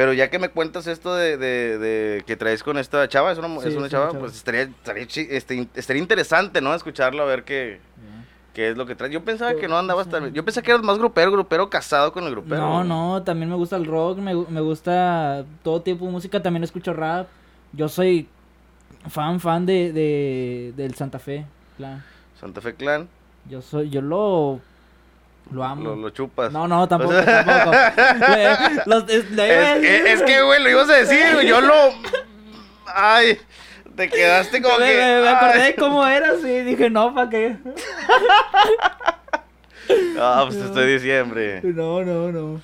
[0.00, 3.36] Pero ya que me cuentas esto de, de, de que traes con esta chava, es
[3.38, 4.18] una, Sí, es una chava, chava.
[4.18, 6.74] pues estaría, estaría, este, estaría interesante, ¿no?
[6.74, 7.80] Escucharlo, a ver qué,
[8.54, 9.12] qué es lo que traes.
[9.12, 10.32] Yo pensaba que no andabas tan...
[10.32, 12.62] Yo pensaba que eras más grupero, grupero casado con el grupero.
[12.62, 16.64] No, no, también me gusta el rock, me, me gusta todo tipo de música, también
[16.64, 17.28] escucho rap.
[17.74, 18.26] Yo soy
[19.06, 21.44] fan, fan de, de del Santa Fe.
[21.76, 22.02] Clan.
[22.40, 23.06] Santa Fe Clan,
[23.50, 24.60] Yo soy, yo lo,
[25.50, 25.82] lo amo.
[25.82, 26.52] lo, lo chupas.
[26.52, 27.76] No, no, tampoco, tampoco.
[28.86, 31.74] Los- es, que, güey, lo ibas a decir, yo lo...
[32.86, 33.38] Ay,
[33.96, 34.96] te quedaste como me, que...
[34.96, 37.56] me- me acordé de cómo eras y dije, no, ¿para qué?
[40.20, 41.60] Ah, pues estoy diciembre.
[41.64, 42.60] No, no, no.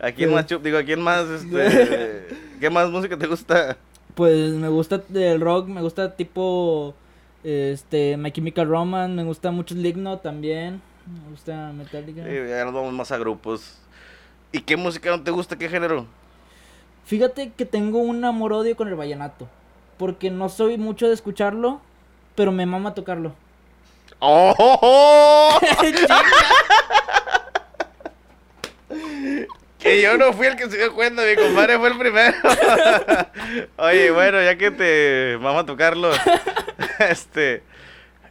[0.00, 0.34] ¿A quién Sí.
[0.34, 0.62] más chup?
[0.62, 2.26] Digo, ¿a quién más, este...
[2.60, 3.76] ¿Qué más música te gusta?
[4.14, 6.94] Pues me gusta el rock, me gusta tipo
[7.44, 12.24] este My Chemical Romance, me gusta mucho Slipknot también, me gusta Metallica.
[12.24, 13.78] Sí, ya nos vamos más a grupos.
[14.52, 15.56] ¿Y qué música no te gusta?
[15.56, 16.06] ¿Qué género?
[17.04, 19.48] Fíjate que tengo un amor odio con el vallenato,
[19.98, 21.80] porque no soy mucho de escucharlo,
[22.34, 23.34] pero me mama tocarlo.
[24.20, 25.58] ¡Oh!
[29.78, 32.36] que yo no fui el que se dio cuenta, mi compadre fue el primero.
[33.78, 36.10] Oye, bueno, ya que te vamos a tocarlo.
[36.98, 37.62] este.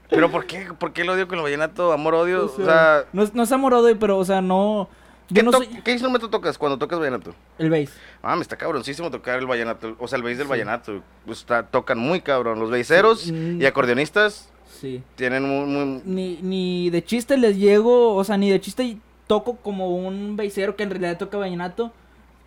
[0.09, 0.67] Pero ¿por qué?
[0.77, 1.91] ¿Por qué el odio con el vallenato?
[1.91, 2.45] ¿Amor-odio?
[2.45, 4.89] O sea, no, es, no es amor odio, pero o sea, no
[5.33, 7.35] ¿qué, no to- soy ¿qué instrumento tocas cuando tocas vallenato?
[7.59, 7.91] el bass.
[8.23, 9.95] Ah, me está cabroncísimo tocar el vallenato.
[9.99, 11.03] O sea, el bass del vallenato.
[11.25, 12.59] Pues, está- tocan muy cabrón.
[12.59, 13.61] Los baseros Sí, mm.
[13.61, 15.03] y acordeonistas Sí.
[15.15, 19.57] tienen muy, muy, Ni, ni de chiste les llego, o sea, ni de chiste toco
[19.57, 21.91] como un bassero que en realidad toca vallenato.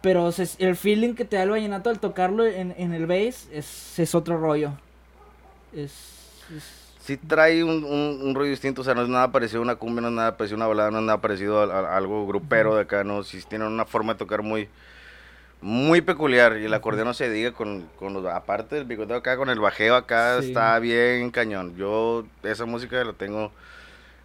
[0.00, 3.98] Pero el feeling que te da el vallenato al tocarlo en, en el bass es,
[4.00, 4.72] es otro rollo.
[5.72, 5.92] Es,
[6.56, 9.62] es- Sí trae un, un, un rollo distinto, o sea, no es nada parecido a
[9.64, 11.94] una cumbia, no es nada parecido a una balada, no es nada parecido a, a-
[11.94, 14.68] a algo grupero de acá, no, sí tienen una forma de tocar muy
[15.60, 19.36] muy peculiar y el acordeón no se diga con, con los, aparte del bigoteo acá,
[19.36, 20.48] con el bajeo acá, Sí.
[20.48, 23.52] está bien cañón, yo esa música la tengo,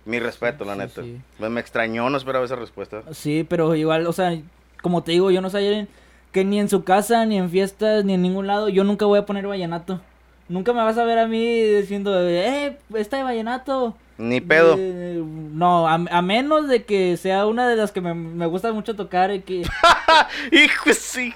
[0.06, 1.22] mi respeto, la Sí, neta, sí.
[1.38, 3.04] Me, me extrañó, no esperaba esa respuesta.
[3.12, 4.36] Sí, pero igual, o sea,
[4.82, 5.88] como te digo, yo no alguien
[6.32, 9.20] que ni en su casa, ni en fiestas, ni en ningún lado, yo nunca voy
[9.20, 10.02] a poner vallenato.
[10.50, 13.96] Nunca me vas a ver a mí diciendo, eh, está de vallenato.
[14.18, 14.76] Ni pedo.
[14.80, 18.72] Eh, no, a, a menos de que sea una de las que me, me gusta
[18.72, 19.32] mucho tocar.
[19.32, 19.64] y Que,
[20.52, 21.34] Hijo, sí.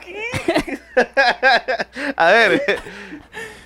[2.16, 2.62] a ver,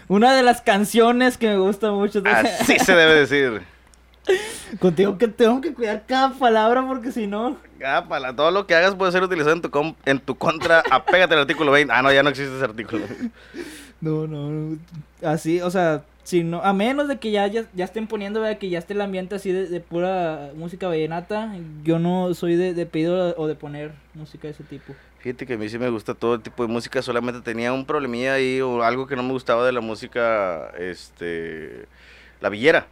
[0.08, 2.22] una de las canciones que me gusta mucho.
[2.24, 2.46] tocar.
[2.46, 3.62] así se debe decir.
[4.80, 7.58] Contigo que tengo que cuidar cada palabra porque si no...
[7.80, 10.82] Cápala, todo lo que hagas puede ser utilizado en tu, en tu contra.
[10.90, 11.94] Apégate al artículo 20.
[11.94, 13.06] Ah, no, ya no existe ese artículo.
[14.06, 14.78] No, no, no.
[15.24, 18.60] Así, o sea, si no, a menos de que ya, ya, ya estén poniendo, ¿verdad?
[18.60, 21.52] que ya esté el ambiente así de, de pura música vallenata,
[21.84, 24.96] yo no soy de, de pedir o- o de poner música de ese tipo.
[25.20, 28.36] Fíjate que a mí sí me gusta todo tipo de música, solamente tenía un problemilla
[28.36, 31.86] ahí o algo que no me gustaba de la música, este,
[32.42, 32.86] la villera.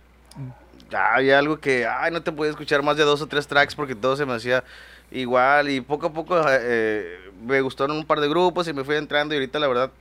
[0.89, 3.75] Ya había algo que, ay, no te podía escuchar más de dos o tres tracks
[3.75, 4.63] porque todo se me hacía
[5.11, 8.95] igual y poco a poco eh, me gustaron un par de grupos y me fui
[8.95, 9.91] entrando y ahorita la verdad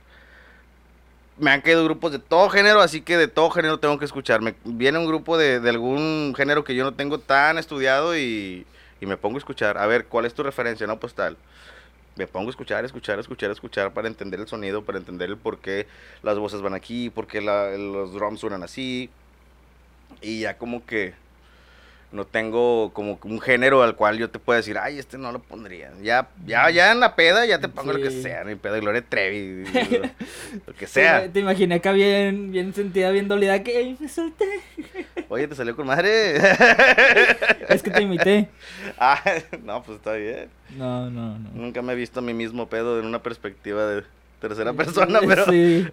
[1.37, 4.41] me han caído grupos de todo género, así que de todo género tengo que escuchar.
[4.41, 8.65] Me viene un grupo de, de algún género que yo no tengo tan estudiado y,
[9.01, 9.77] y me pongo a escuchar.
[9.77, 10.87] A ver, ¿cuál es tu referencia?
[10.87, 11.37] No, pues tal
[12.15, 15.57] me pongo a escuchar, escuchar, escuchar, escuchar para entender el sonido, para entender el por
[15.59, 15.87] qué
[16.21, 19.09] las voces van aquí, por qué la- los drums suenan así.
[20.21, 21.13] Y ya como que
[22.13, 25.39] no tengo como un género al cual yo te pueda decir, ay, este no lo
[25.39, 25.91] pondría.
[26.01, 29.01] Ya, ya, ya en la peda ya te pongo lo que sea, mi peda Gloria
[29.01, 30.09] Trevi, lo,
[30.67, 31.27] lo que sea.
[31.31, 34.45] te imaginé acá bien, bien sentida, bien dolida, que "Ay, me solté.
[35.29, 36.35] Oye, te salió con madre.
[37.67, 38.47] Es que te imité.
[38.99, 39.19] ah,
[39.63, 40.49] no, pues está bien.
[40.77, 41.49] No, no, no.
[41.53, 44.03] Nunca me he visto a mí mismo pedo en una perspectiva de
[44.39, 45.45] tercera persona, pero...
[45.45, 45.87] Sí.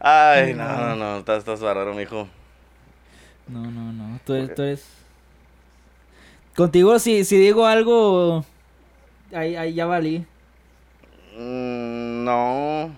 [0.00, 2.28] Ay, no, no, no, estás, estás bárbaro, mijo.
[3.48, 4.20] No, no, no.
[4.24, 4.84] Tú eres, tú eres...
[6.56, 8.44] Contigo, si, si digo algo,
[9.32, 10.24] ahí, ahí ya valí.
[11.36, 12.94] Mm, no.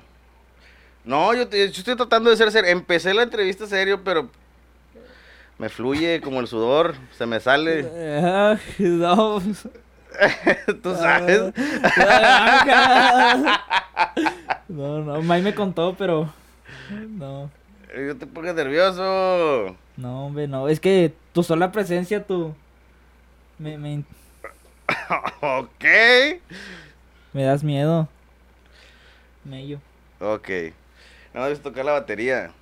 [1.05, 2.71] No, yo, te- yo estoy tratando de ser serio.
[2.71, 4.29] Empecé la entrevista serio, pero
[5.59, 7.87] me fluye como el sudor, se me sale.
[8.25, 9.41] Ah, no.
[10.83, 11.53] Tú sabes.
[14.69, 16.33] No, no, May me contó, pero...
[16.91, 17.51] No,
[17.97, 19.77] Yo te pongo nervioso.
[19.97, 20.69] no, hombre, no.
[20.69, 22.55] Es que tu sola presencia, tu...
[23.59, 24.05] Me, me,
[25.41, 25.85] ok.
[27.33, 28.09] me das miedo.
[29.45, 29.81] Mello.
[30.21, 30.51] Ok.
[31.35, 32.53] No debes tocar la batería.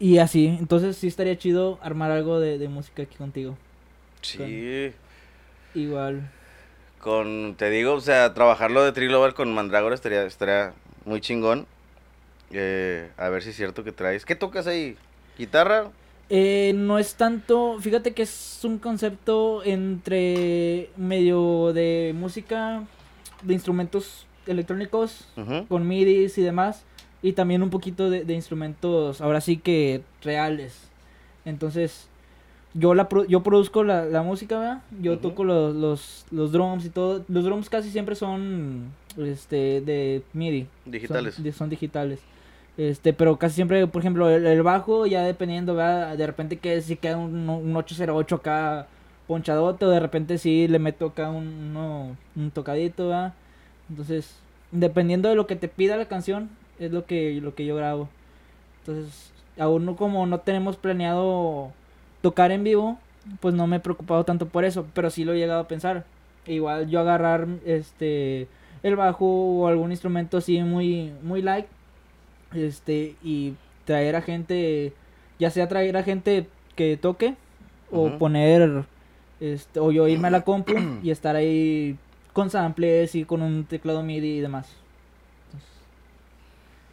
[0.00, 3.56] Y así, entonces sí estaría chido armar algo de, de música aquí contigo.
[4.22, 4.92] Sí.
[5.74, 6.30] Igual.
[7.00, 11.66] Con, te digo, o sea, trabajarlo de Trilobar con Mandragora estaría, estaría muy chingón.
[12.52, 14.24] Eh, a ver si es cierto que traes.
[14.24, 14.96] ¿Qué tocas ahí?
[15.36, 15.90] ¿Guitarra?
[16.30, 22.82] Eh, no es tanto, fíjate que es un concepto entre medio de música,
[23.42, 25.26] de instrumentos electrónicos,
[25.68, 26.84] con midis y demás,
[27.22, 30.88] y también un poquito de, de instrumentos, ahora sí que reales.
[31.44, 32.08] Entonces,
[32.74, 34.82] yo la pro- yo produzco la, la música, ¿verdad?
[35.00, 37.24] Yo toco los, los, los drums y todo.
[37.28, 40.66] Los drums casi siempre son este de MIDI.
[40.84, 41.34] Digitales.
[41.36, 42.20] Son, di- son digitales.
[42.78, 46.16] Este, pero casi siempre, por ejemplo, el, bajo, ya dependiendo, ¿verdad?
[46.16, 48.88] De repente que si queda un, un 808 acá
[49.26, 53.12] ponchadote, o de repente sí le meto acá un, uno- un tocadito.
[53.90, 54.36] Entonces,
[54.72, 58.08] dependiendo de lo que te pida la canción, es lo que, lo que yo grabo.
[58.80, 61.72] Entonces, aún no, como no tenemos planeado
[62.22, 62.98] tocar en vivo,
[63.40, 66.04] pues no me he preocupado tanto por eso, pero sí lo he llegado a pensar.
[66.46, 68.48] Igual yo agarrar este
[68.82, 71.66] el bajo o algún instrumento así muy muy light
[72.54, 74.92] este y traer a gente
[75.38, 77.36] ya sea traer a gente que toque
[77.90, 78.84] o poner
[79.40, 81.96] este o yo irme a la compu y estar ahí
[82.32, 84.68] con samples y con un teclado MIDI y demás.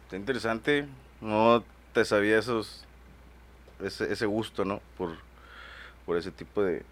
[0.04, 0.86] Está interesante.
[1.20, 2.84] No te sabía esos.
[3.80, 4.80] Ese, ese gusto, ¿no?
[4.98, 5.10] Por,
[6.04, 6.82] por ese tipo de,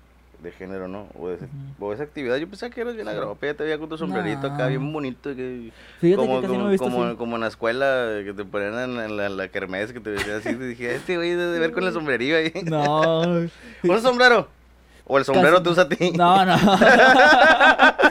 [0.45, 1.09] de género, ¿no?
[1.19, 1.39] O, de
[1.81, 2.37] o esa actividad.
[2.37, 3.09] Yo pensaba que eras bien.
[3.09, 4.69] Ya te veía con tu sombrerito acá, No.
[4.69, 5.35] bien bonito.
[5.35, 7.17] Que, Fíjate como, que casi no como, he visto como, así.
[7.17, 10.31] como en la escuela que te ponían en, la, en la kermés, que te veían
[10.39, 10.55] así.
[10.55, 12.53] Te dije, este güey debe de ver con el sombrerillo ahí.
[12.65, 13.23] No.
[13.83, 14.47] ¿Un sombrero?
[15.07, 16.13] ¿O el sombrero Casi- te usa a ti?
[16.17, 16.57] No, no.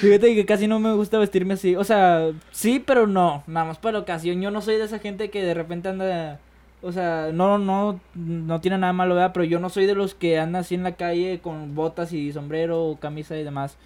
[0.00, 1.74] Fíjate que casi no me gusta vestirme así.
[1.76, 3.44] O sea, sí, pero no.
[3.46, 4.40] Nada más para la ocasión.
[4.42, 6.38] Yo no soy de esa gente que de repente anda.
[6.86, 9.32] O sea, no, no, no tiene nada malo, ¿verdad?
[9.34, 12.32] Pero yo no soy de los que andan así en la calle con botas y
[12.32, 13.76] sombrero, camisa y demás.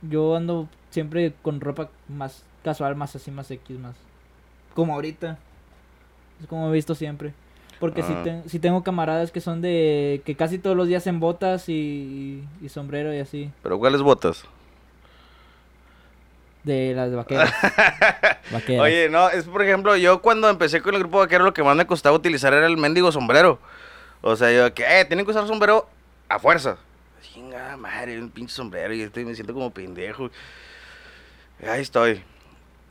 [0.00, 3.96] Yo ando siempre con ropa más casual, más así, más X, más.
[4.74, 5.38] Como ahorita.
[6.40, 7.34] Es como he visto siempre.
[7.80, 8.42] Porque si, Ah.
[8.46, 10.22] si tengo camaradas que son de.
[10.24, 13.50] que casi todos los días en botas y, y sombrero y así.
[13.62, 14.44] ¿Pero cuáles botas?
[16.68, 17.50] De las vaqueras.
[18.52, 18.84] vaqueras.
[18.84, 21.74] Oye, no, es por ejemplo, yo cuando empecé con el grupo vaquero lo que más
[21.74, 23.58] me costaba utilizar era el mendigo sombrero.
[24.20, 25.88] O sea, yo que, eh, tienen que usar sombrero
[26.28, 26.76] a fuerza.
[27.22, 30.30] Chinga madre, un pinche sombrero y estoy, me siento como pendejo.
[31.66, 32.22] Ahí estoy.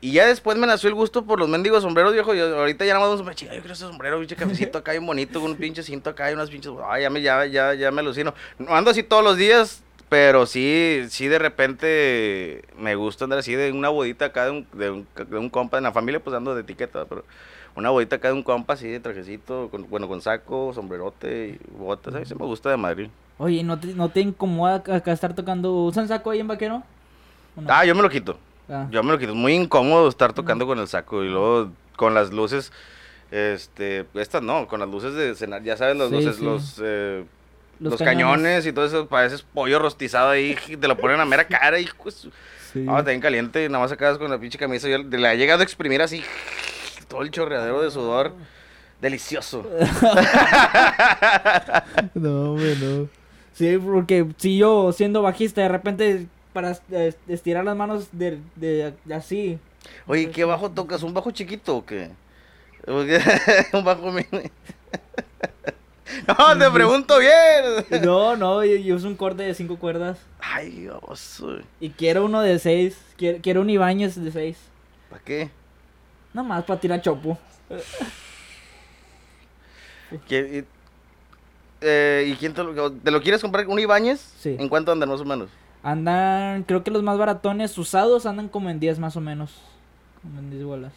[0.01, 2.33] Y ya después me nació el gusto por los mendigos sombreros, viejo.
[2.33, 5.05] Y ahorita ya nada más me chinga, yo quiero ese sombrero, pinche cafecito acá bien
[5.05, 6.73] bonito, con un pinche cinto acá y unas pinches.
[6.83, 8.33] Ay, ya me, ya, ya, ya me alucino.
[8.57, 13.53] No ando así todos los días, pero sí, sí de repente me gusta andar así
[13.55, 16.35] de una bodita acá de un, de un, de un compa en la familia, pues
[16.35, 17.23] ando de etiqueta, pero
[17.75, 21.77] una bodita acá de un compa así de trajecito, con, bueno, con saco, sombrerote y
[21.77, 22.15] botas.
[22.15, 23.09] A mí sí me gusta de Madrid.
[23.37, 25.71] Oye, ¿no te, ¿no te incomoda acá estar tocando?
[25.85, 26.81] ¿Usan saco ahí en vaquero?
[27.67, 28.37] Ah, yo me lo quito.
[28.69, 28.87] Ah.
[28.89, 29.31] Yo me lo quito.
[29.31, 32.71] Es muy incómodo estar tocando con el saco y luego con las luces.
[33.29, 36.45] Este, estas no, con las luces de cenar, ya sabes, las Sí, luces, sí.
[36.45, 37.25] los, eh,
[37.79, 38.43] Los los, cañones.
[38.43, 38.65] cañones.
[38.65, 41.87] y todo eso, pareces pollo rostizado ahí, y te lo ponen a mera cara, de
[42.11, 42.31] su-
[42.73, 42.85] Sí.
[42.89, 44.89] Ah, está bien caliente, y nada más acabas con la pinche camisa.
[44.89, 46.21] Yo le ha llegado a exprimir así,
[47.07, 48.33] todo el chorreadero de sudor.
[49.01, 49.63] Delicioso.
[52.13, 53.07] No, hombre, no.
[53.53, 56.77] Sí, porque si yo siendo bajista de repente para
[57.27, 59.59] estirar las manos de, de así.
[60.07, 61.03] Oye, ¿qué bajo tocas?
[61.03, 62.09] ¿Un bajo chiquito o qué?
[63.73, 64.49] Un bajo mini.
[66.27, 67.85] No, te pregunto bien.
[68.05, 70.17] No, no, yo, yo uso un corte de cinco cuerdas.
[70.39, 71.43] Ay, Dios.
[71.79, 72.97] Y quiero uno de seis.
[73.17, 74.57] Quiero, quiero un Ibáñez de seis.
[75.09, 75.49] ¿Para qué?
[76.33, 77.37] Nada más para tirar chopo.
[80.27, 80.65] ¿Qué- y,
[81.81, 83.67] eh, ¿y quién te lo, te lo quieres comprar?
[83.67, 84.19] ¿Un Ibáñez?
[84.39, 84.55] Sí.
[84.59, 85.49] ¿En cuánto andan más o menos?
[85.83, 89.51] Andan, creo que los más baratones usados andan como en 10 más o menos.
[90.21, 90.93] Como en 10 bolas.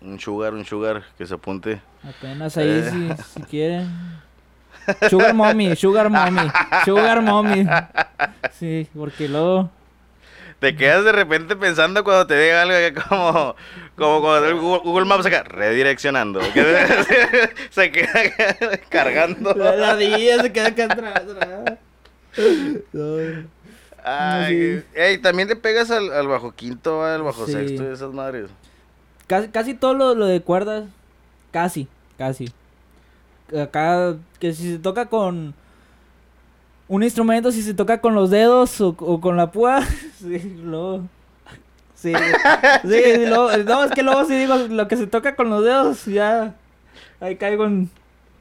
[0.00, 1.80] Un sugar, un sugar, que se apunte.
[2.02, 3.16] Apenas ahí Eh.
[3.16, 3.88] si, si quieren.
[5.08, 6.50] Sugar mommy, sugar mommy,
[6.84, 7.66] sugar mommy.
[8.58, 9.70] Sí, porque luego...
[10.58, 13.56] Te quedas de repente pensando cuando te llega algo que como,
[13.96, 16.38] como cuando el Google, Google Maps acá, redireccionando.
[16.54, 18.08] que se queda
[18.88, 19.54] cargando.
[19.54, 21.22] La, se queda acá atrás.
[21.28, 21.78] atrás.
[22.92, 23.16] No.
[24.04, 24.84] Ay, Sí.
[24.94, 27.52] ey, también le pegas al, al bajo quinto, al bajo Sí.
[27.52, 28.48] sexto y esas madres.
[29.26, 30.84] Casi, casi todo lo, lo de cuerdas,
[31.50, 32.52] casi, casi.
[33.60, 35.54] Acá, que si se toca con
[36.88, 39.82] un instrumento, si se toca con los dedos o, o con la púa,
[40.18, 41.02] sí, luego...
[41.94, 42.20] Sí, sí,
[42.88, 46.04] sí, luego- no, es que luego sí digo, lo que se toca con los dedos,
[46.06, 46.54] ya,
[47.20, 47.88] ahí caigo en...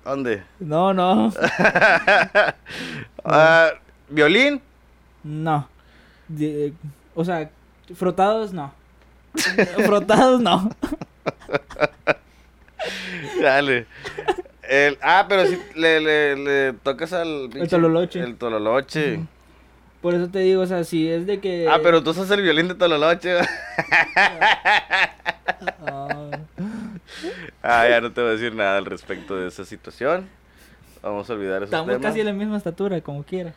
[0.04, 0.41] ¿Dónde?
[0.60, 1.32] No, no,
[3.24, 3.69] Ah,
[4.10, 4.60] ¿Violín?
[5.24, 5.67] no.
[6.28, 6.74] De-
[7.13, 7.52] o sea,
[7.93, 8.74] frotados, no.
[9.86, 10.71] Frotados, no.
[13.41, 13.86] Dale.
[14.72, 17.50] El, ah, pero si le, le, le tocas al...
[17.50, 18.22] pinche- tololoche.
[18.22, 19.20] El tololoche.
[20.02, 21.68] Por eso te digo, o sea, si es de que...
[21.70, 23.36] Ah, pero tú usas el violín de tololoche.
[27.64, 27.88] Ah.
[27.88, 30.28] ya no te voy a decir nada al respecto de esa situación.
[31.04, 32.02] Vamos a olvidar esos Estamos temas.
[32.02, 33.54] casi de la misma estatura, como quiera.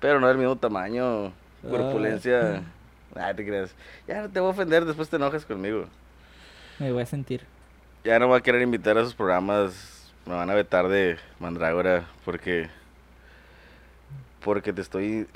[0.00, 1.32] Pero no del mismo tamaño,
[1.68, 2.62] corpulencia.
[3.14, 3.74] Ah, te creas.
[4.08, 5.86] Ya no te voy a ofender, después te enojas conmigo.
[6.78, 7.42] Me voy a sentir.
[8.04, 9.99] Ya no voy a querer invitar a esos programas.
[10.30, 12.68] Me van a vetar de Mandrágora porque.
[14.44, 15.26] Porque te estoy.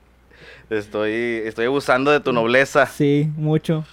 [0.68, 1.12] te estoy.
[1.44, 2.86] Estoy abusando de tu nobleza.
[2.86, 3.84] Sí, mucho.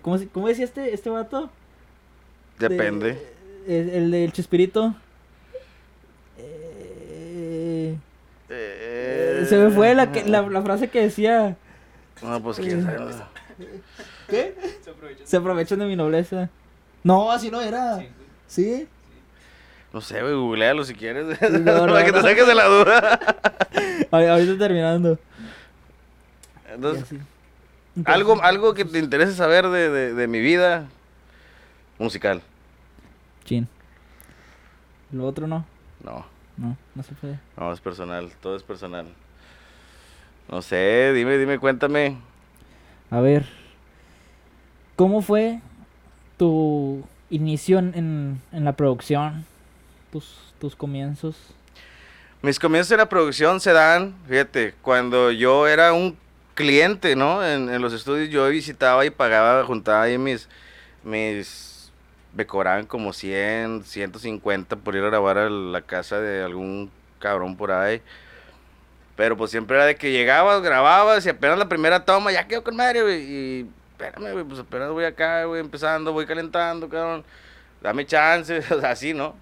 [0.00, 1.50] ¿Cómo, cómo decía este, este vato?
[2.60, 3.20] De- Depende.
[3.66, 4.94] el, el del Chespirito.
[6.38, 7.96] Eh,
[8.48, 11.56] Eh, se me fue la, que- la, la frase que decía.
[12.22, 13.12] No, pues quién sabe.
[14.28, 14.54] ¿Qué?
[15.24, 16.48] Se aprovechan de mi nobleza.
[17.02, 17.98] No, así no era.
[17.98, 18.06] ¿Sí?
[19.92, 21.40] No sé, güey, googlealo si quieres.
[21.40, 23.20] No, no, Para que te saques de la duda.
[24.10, 25.18] Ahor- Ahorita terminando.
[26.68, 27.20] Entonces,
[28.04, 30.86] algo, algo que te interese saber de, de, de mi vida
[31.98, 32.42] musical.
[33.44, 33.68] Chin.
[35.12, 35.64] Lo otro no.
[36.02, 36.26] No.
[36.56, 37.38] No, no se puede.
[37.56, 39.06] No, es personal, todo es personal.
[40.48, 42.16] No sé, dime, dime, cuéntame.
[43.10, 43.46] A ver.
[44.96, 45.60] ¿Cómo fue
[46.36, 49.44] tu inicio en, en, la producción?
[50.12, 51.36] Tus, tus comienzos.
[52.42, 56.16] Mis comienzos en la producción se dan, fíjate, cuando yo era un
[56.54, 57.44] cliente, ¿no?
[57.44, 60.48] En, en los estudios yo visitaba y pagaba, juntaba ahí mis,
[61.02, 61.90] mis,
[62.34, 67.56] me cobraban como 100, 150 por ir a grabar a la casa de algún cabrón
[67.56, 68.02] por ahí.
[69.16, 72.64] Pero pues siempre era de que llegabas, grababas y apenas la primera toma, ya quedó
[72.64, 73.18] con madre.
[73.20, 77.24] Y espérame, güey, pues apenas voy acá, güey, empezando, voy calentando, cabrón.
[77.80, 79.34] Dame chance, o sea, así, ¿no?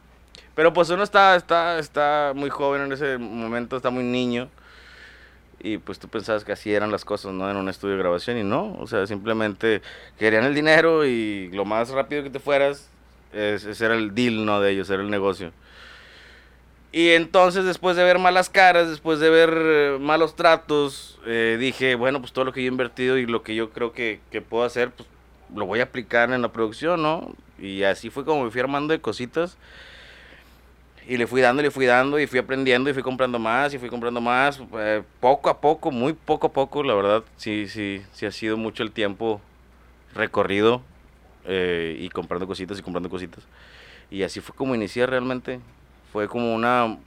[0.55, 4.49] Pero pues uno está, está, está muy joven en ese momento, está muy niño.
[5.61, 7.49] Y pues tú pensabas que así eran las cosas, ¿no?
[7.51, 9.81] En un estudio de grabación y no, o sea, simplemente
[10.19, 12.91] querían el dinero y lo más rápido que te fueras,
[13.33, 14.61] ese era el deal, ¿no?
[14.61, 15.53] De ellos, era el negocio.
[16.93, 21.95] Y entonces, después de ver malas caras, después de ver eh, malos tratos, eh, dije,
[21.95, 24.43] bueno, pues todo lo que yo he invertido y lo que yo creo que, que,
[24.43, 25.09] puedo hacer, pues
[25.57, 27.35] lo voy a aplicar en la producción, ¿no?
[27.59, 29.57] Y así fue como me fui armando de cositas.
[31.09, 33.79] Y le fui dando, le fui dando, y fui aprendiendo, y fui comprando más, y
[33.79, 34.61] fui comprando más.
[34.75, 38.59] Eh, poco a poco, muy poco a poco, la verdad, sí, sí, sí ha sido
[38.59, 39.41] mucho el tiempo
[40.15, 40.83] recorrido
[41.49, 43.43] y comprando cositas y comprando cositas.
[44.11, 45.59] Y así fue como inicié realmente
[46.13, 46.99] fue como una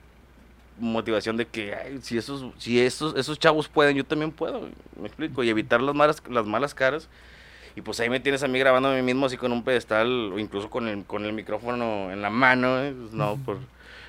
[0.78, 4.68] motivación de que si esos si esos esos chavos pueden yo también puedo
[5.00, 7.08] me explico y evitar las malas las malas caras.
[7.76, 10.32] Y pues ahí me tienes a mí grabando a mí mismo así con un pedestal
[10.32, 12.94] o incluso con el, con el micrófono en la mano ¿eh?
[12.98, 13.58] pues, no por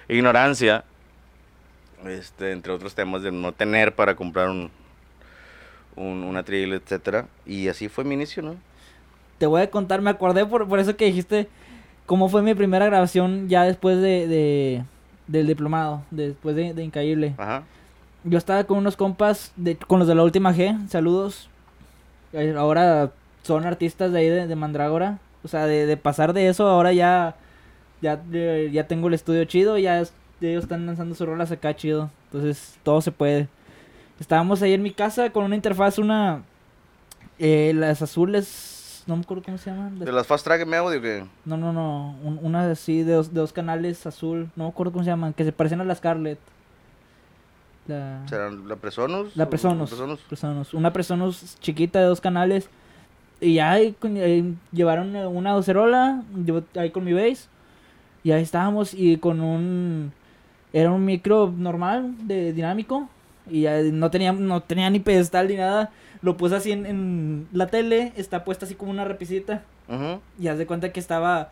[0.07, 0.83] ignorancia.
[2.05, 4.71] Este entre otros temas de no tener para comprar un,
[5.95, 7.27] un una tril etcétera.
[7.45, 8.55] Y así fue mi inicio no
[9.37, 11.47] te voy a contar me acordé por, por eso que dijiste
[12.07, 14.83] cómo fue mi primera grabación ya después de,
[15.27, 17.35] del diplomado, después de, de Incaíble.
[17.37, 17.63] Ajá.
[18.23, 21.49] Yo estaba con unos compas, de, con los de la última G, saludos.
[22.33, 23.11] Eh, ahora
[23.43, 25.19] son artistas de ahí de, de Mandrágora.
[25.43, 27.35] O sea, de, de, pasar de eso, ahora ya,
[28.01, 28.21] ya,
[28.71, 29.99] ya tengo el estudio chido, ya
[30.41, 32.09] ellos están lanzando sus rolas acá chido.
[32.25, 33.47] Entonces, todo se puede.
[34.19, 36.41] Estábamos ahí en mi casa con una interfaz, una...
[37.39, 38.76] Eh, las azules
[39.07, 39.99] no me acuerdo cómo se llaman.
[39.99, 42.15] ¿De las Fast Track me audio que No, no, no.
[42.41, 44.49] una así de dos, de dos, canales azul.
[44.55, 45.33] No me acuerdo cómo se llaman.
[45.33, 46.39] Que se parecen a la Scarlett.
[47.87, 48.21] La...
[48.27, 49.35] ¿Serán la Presonus?
[49.37, 49.89] La Presonus.
[50.27, 50.73] Presonus.
[50.73, 52.69] Una Presonus chiquita de dos canales.
[53.39, 53.95] Y ya ahí,
[54.73, 56.23] llevaron una docerola.
[56.75, 57.47] ahí con mi bass.
[58.23, 58.93] Y ahí estábamos.
[58.93, 60.11] Y con un.
[60.73, 63.07] Era un micro normal, de dinámico.
[63.49, 65.91] Y ya no tenía, no tenía ni pedestal ni nada
[66.21, 69.63] lo puse así en, la tele, está puesta así como una repisita.
[70.39, 71.49] Y haz de cuenta que estaba,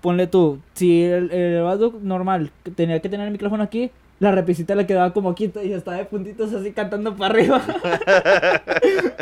[0.00, 1.62] ponle tú, si el, el
[2.02, 3.90] normal tenía que tener el micrófono aquí,
[4.20, 7.62] la repisita le quedaba como quito y estaba de puntitos así cantando para arriba.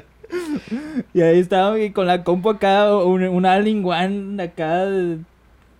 [1.14, 4.86] y ahí estaba con la compu acá, una, una One acá,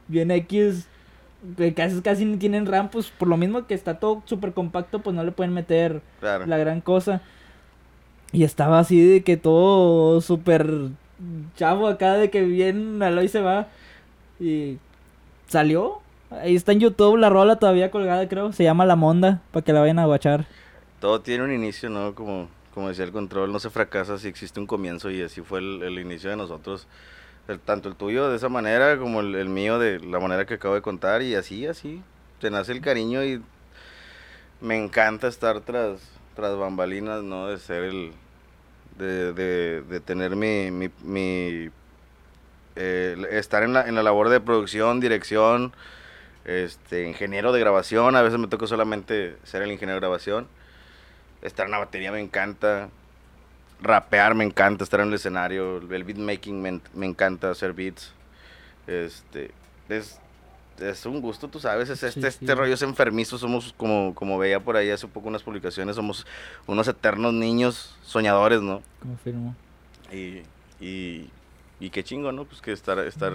[0.09, 0.87] bien X,
[1.57, 5.17] que casi, casi tienen RAM, pues por lo mismo que está todo súper compacto, pues
[5.17, 7.23] no le pueden meter la gran cosa.
[8.33, 10.91] Y estaba así de que todo súper
[11.57, 13.69] chavo acá, de que bien Aloy se va.
[14.41, 14.79] Y
[15.49, 16.01] salió.
[16.31, 18.53] Ahí está en YouTube la rola todavía colgada, creo.
[18.53, 20.47] Se llama La Monda, para que la vayan a guachar.
[21.01, 22.15] Todo tiene un inicio, ¿no?
[22.15, 25.61] Como, como decía el control, no se fracasa si existe un comienzo y así fue
[25.61, 26.87] el, inicio de nosotros.
[27.65, 30.83] tanto el tuyo de esa manera como el, mío de la manera que acabo de
[30.83, 32.03] contar y así, así.
[32.41, 33.41] Te nace el cariño y
[34.61, 36.01] me encanta estar tras,
[36.37, 37.49] tras bambalinas, ¿no?
[37.49, 38.13] De ser el...
[38.99, 40.71] De, de, tener mi...
[40.71, 41.71] mi,
[42.77, 45.73] eh, estar en la, en la labor de producción, dirección,
[46.45, 50.47] este, ingeniero de grabación, a veces me toca solamente ser el ingeniero de grabación.
[51.43, 52.89] Estar en la batería me encanta,
[53.81, 58.13] rapear me encanta, estar en el escenario, el beatmaking me, me encanta, hacer beats.
[58.87, 59.51] Este,
[59.89, 60.21] es,
[60.81, 64.61] es un gusto, tú sabes, es este, este rollo es enfermizo, somos como, como veía
[64.61, 66.27] por ahí hace poco unas publicaciones, somos
[66.67, 68.83] unos eternos niños soñadores, ¿no?
[69.01, 69.55] Confirmo.
[70.13, 70.43] Y,
[70.81, 71.31] y,
[71.81, 72.45] y qué chingo, ¿no?
[72.45, 73.33] Pues que estar, estar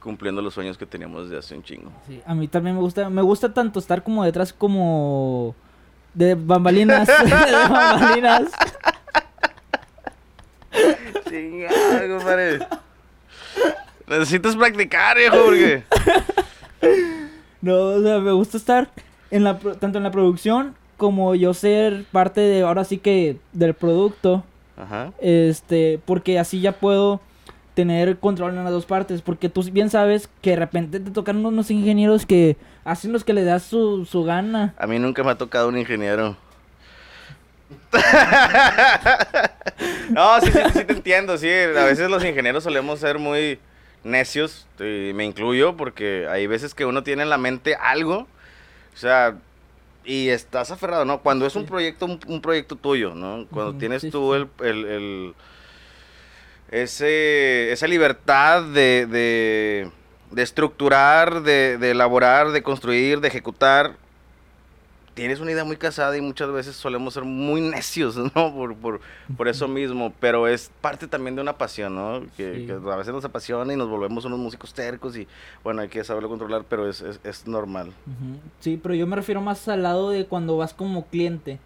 [0.00, 1.90] cumpliendo los sueños que teníamos desde hace un chingo.
[2.06, 5.54] Sí, a mí también me gusta, me gusta tanto estar como detrás como
[6.12, 8.50] de bambalinas, de bambalinas.
[11.28, 12.58] Chingado, compadre.
[14.06, 15.82] Necesitas practicar, viejo, porque...
[17.62, 18.90] no, o sea, me gusta estar
[19.30, 23.74] en la, tanto en la producción como yo ser parte de, ahora sí que, del
[23.74, 24.44] producto.
[24.76, 25.12] Ajá.
[25.20, 27.20] Este, porque así ya puedo
[27.74, 29.22] tener control en las dos partes.
[29.22, 33.32] Porque tú bien sabes que de repente te tocan unos ingenieros que hacen los que
[33.32, 34.74] le das su, su gana.
[34.78, 36.36] A mí nunca me ha tocado un ingeniero.
[40.10, 41.50] no, sí, sí, sí te entiendo, sí.
[41.50, 43.58] A veces los ingenieros solemos ser muy
[44.04, 48.28] necios, me incluyo, porque hay veces que uno tiene en la mente algo,
[48.92, 49.36] o sea,
[50.04, 51.20] y estás aferrado, ¿no?
[51.20, 53.46] Cuando es un proyecto, un, proyecto tuyo, ¿no?
[53.50, 55.34] Cuando tienes tú el, el,
[56.70, 59.90] ese, esa libertad de, de,
[60.30, 63.96] de estructurar, de, de elaborar, de construir, de ejecutar,
[65.14, 68.54] tienes una idea muy casada y muchas veces solemos ser muy necios, ¿no?
[68.54, 69.00] Por, por,
[69.36, 72.22] por eso mismo, pero es parte también de una pasión, ¿no?
[72.36, 75.26] Que, a veces nos apasiona y nos volvemos unos músicos tercos y,
[75.62, 77.92] bueno, hay que saberlo controlar, pero es, es, normal.
[78.60, 81.58] Sí, pero yo me refiero más al lado de cuando vas como cliente.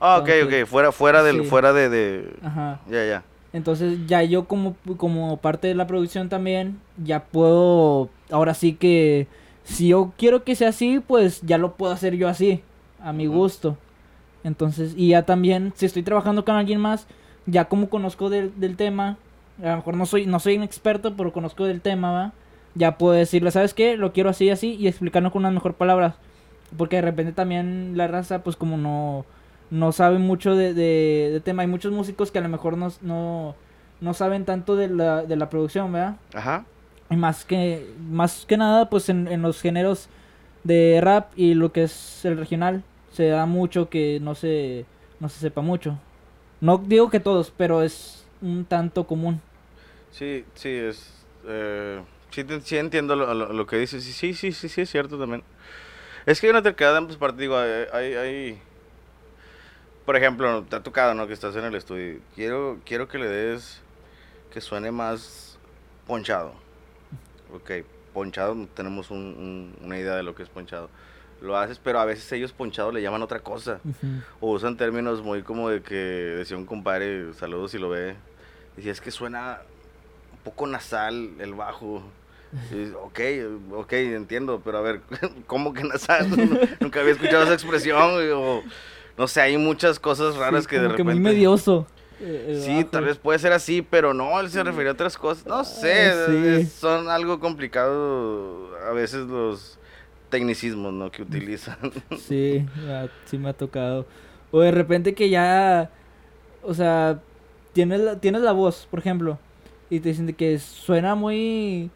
[0.00, 1.46] Ah, ok, ok, fuera, fuera del, Sí.
[1.46, 2.36] fuera de, de...
[2.42, 2.80] Ajá.
[2.88, 3.22] Ya, ya.
[3.52, 9.28] Entonces ya yo como, como parte de la producción también, ya puedo, ahora sí que
[9.64, 12.62] si yo quiero que sea así, pues ya lo puedo hacer yo así,
[13.02, 13.76] a mi gusto.
[14.44, 17.06] Entonces, y ya también, si estoy trabajando con alguien más,
[17.46, 19.16] ya como conozco del, del tema,
[19.62, 22.32] a lo mejor no soy, no soy un experto, pero conozco del tema, ¿va?
[22.74, 23.96] Ya puedo decirle, ¿sabes qué?
[23.96, 26.14] Lo quiero así, así, y explicarlo con unas mejor palabras.
[26.76, 29.24] Porque de repente también la raza, pues como no,
[29.70, 31.62] no sabe mucho de, de, de tema.
[31.62, 33.54] Hay muchos músicos que a lo mejor no, no,
[34.00, 36.16] no saben tanto de la, de la producción, ¿verdad?
[36.34, 36.64] Ajá.
[37.08, 40.08] Y más que, más que nada, pues en, en los géneros
[40.66, 44.84] de rap y lo que es el regional, se da mucho que no se,
[45.20, 45.98] no se sepa mucho.
[46.60, 49.40] No digo que todos, pero es un tanto común.
[50.10, 51.12] Sí, sí, es...
[51.46, 52.00] Eh,
[52.30, 54.04] sí, sí entiendo lo, lo- que dices.
[54.04, 55.42] Sí, sí, sí, sí, es cierto también.
[56.26, 57.40] Es que hay una terquedad de ambas partes.
[57.40, 58.62] Digo, hay, hay, hay-
[60.04, 61.26] Por ejemplo, te ha tocado, ¿no?
[61.26, 62.20] Que estás en el estudio.
[62.34, 63.80] Quiero, quiero que le des...
[64.52, 65.58] Que suene más
[66.06, 66.54] ponchado.
[67.52, 67.70] Ok,
[68.20, 70.88] ponchado, tenemos un- un- una idea de lo que es ponchado.
[71.42, 73.78] Lo haces, pero a veces ellos ponchado le llaman otra cosa.
[74.40, 78.16] O usan términos muy como de que decía un compadre, saludos si lo ve.
[78.74, 79.58] Decía, es que suena
[80.32, 82.02] un poco nasal el bajo.
[82.72, 83.20] Y ok,
[83.74, 85.02] ok, entiendo, pero a ver,
[85.46, 86.26] ¿cómo que nasal?
[86.80, 88.00] Nunca había escuchado esa expresión.
[88.34, 88.62] O,
[89.18, 91.20] no sé, hay muchas cosas raras Sí, que de como que repente...
[91.20, 91.86] muy medioso.
[92.20, 92.88] El Sí, bajo.
[92.90, 95.44] tal vez puede ser así, pero no, él se refería a otras cosas.
[95.46, 96.46] No sé, Ah, sí.
[96.46, 99.78] es- son algo complicado a veces los
[100.30, 101.10] tecnicismos, ¿no?
[101.10, 101.76] Que utilizan.
[102.18, 104.06] Sí, ah, sí me ha tocado.
[104.50, 105.90] O de repente que ya,
[106.62, 107.20] o sea,
[107.72, 109.38] tienes la, tienes la voz, por ejemplo,
[109.90, 111.90] y te dicen que suena muy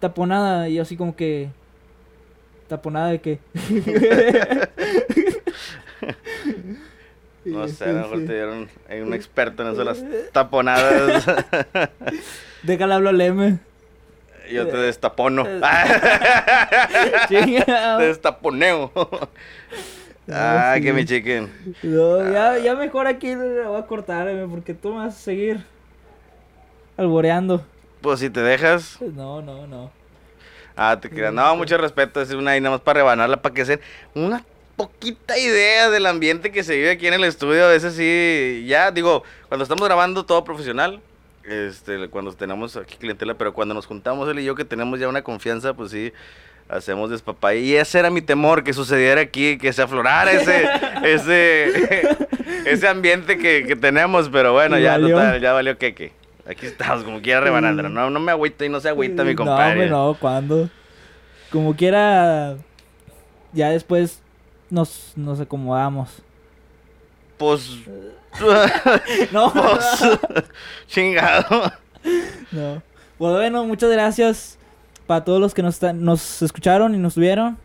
[0.00, 1.50] taponada y así como que...
[2.68, 3.38] ¿Taponada de qué?
[7.46, 8.26] No sé, a lo mejor sí.
[8.26, 11.24] te dieron hay un experto en eso de las taponadas.
[12.62, 13.58] Déjale hablo al M.
[14.50, 15.44] Yo te destapono.
[17.28, 17.98] Chinga.
[17.98, 18.90] te destaponeo.
[20.28, 20.82] Ah, sí.
[20.82, 21.48] que mi chicken.
[21.84, 25.20] No, ya, ya mejor aquí le voy a cortar, M, porque tú me vas a
[25.20, 25.64] seguir
[26.96, 27.64] alboreando.
[28.00, 29.00] Pues si te dejas.
[29.00, 29.92] No, no, no.
[30.74, 31.32] Ah, te creas.
[31.32, 32.20] No, mucho respeto.
[32.20, 33.78] Es una ahí nada más para rebanarla, para que se
[34.16, 34.44] una
[34.76, 37.64] poquita idea del ambiente que se vive aquí en el estudio.
[37.64, 41.00] A veces sí, ya digo, cuando estamos grabando todo profesional,
[41.44, 45.08] este, cuando tenemos aquí clientela, pero cuando nos juntamos él y yo que tenemos ya
[45.08, 46.12] una confianza, pues sí,
[46.68, 47.58] hacemos despapay.
[47.58, 50.68] Y ese era mi temor, que sucediera aquí, que se aflorara ese,
[51.04, 52.16] ese,
[52.66, 55.16] ese ambiente que, que tenemos, pero bueno, ya, valió.
[55.16, 56.12] total, ya valió queque.
[56.48, 57.88] Aquí estamos, como quiera rebanándola.
[57.88, 59.88] No, no me agüita y no se agüita mi compadre.
[59.88, 60.68] No, no, ¿cuándo?
[61.50, 62.56] Como quiera,
[63.52, 64.20] ya después
[64.70, 66.10] nos, nos acomodamos.
[67.38, 67.68] Pues,
[69.32, 70.18] No, pues,
[70.86, 71.72] chingado.
[72.52, 72.82] no.
[73.18, 74.58] Pues bueno, muchas gracias
[75.06, 77.58] para todos los que nos, nos escucharon y nos vieron.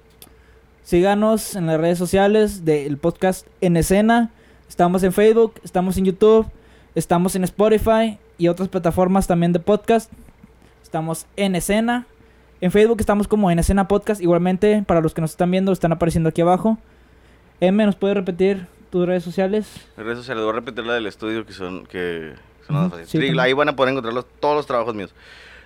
[0.83, 4.31] Síganos en las redes sociales del podcast En Escena.
[4.67, 6.47] Estamos en Facebook, estamos en YouTube,
[6.95, 10.11] estamos en Spotify y otras plataformas también de podcast.
[10.81, 12.07] Estamos en Escena.
[12.61, 14.21] En Facebook estamos como En Escena Podcast.
[14.21, 16.77] Igualmente, para los que nos están viendo, están apareciendo aquí abajo.
[17.61, 19.67] M, ¿nos puede repetir tus redes sociales?
[19.95, 22.33] Redes sociales, voy a repetir la del estudio que son, que
[22.67, 23.09] son Ujú, más fáciles.
[23.09, 25.13] sí, Tri- ahí van a poder encontrar los- todos los trabajos míos.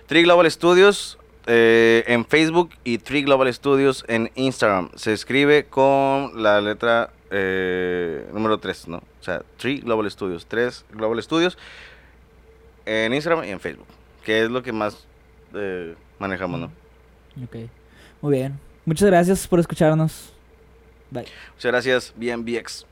[0.06, 4.90] Tree Global Studios eh, en Facebook y Tree Global Studios en Instagram.
[4.94, 8.98] Se escribe con la letra eh, número 3, ¿no?
[8.98, 10.46] O sea, Tree Global Studios.
[10.46, 11.56] 3 Global Studios
[12.84, 13.86] en Instagram y en Facebook.
[14.24, 15.06] Que es lo que más
[15.54, 16.66] eh, manejamos, ¿no?
[17.44, 17.56] Ok.
[18.22, 18.58] Muy bien.
[18.84, 20.32] Muchas gracias por escucharnos.
[21.10, 21.26] Bye.
[21.54, 22.86] Muchas gracias, bien, BX.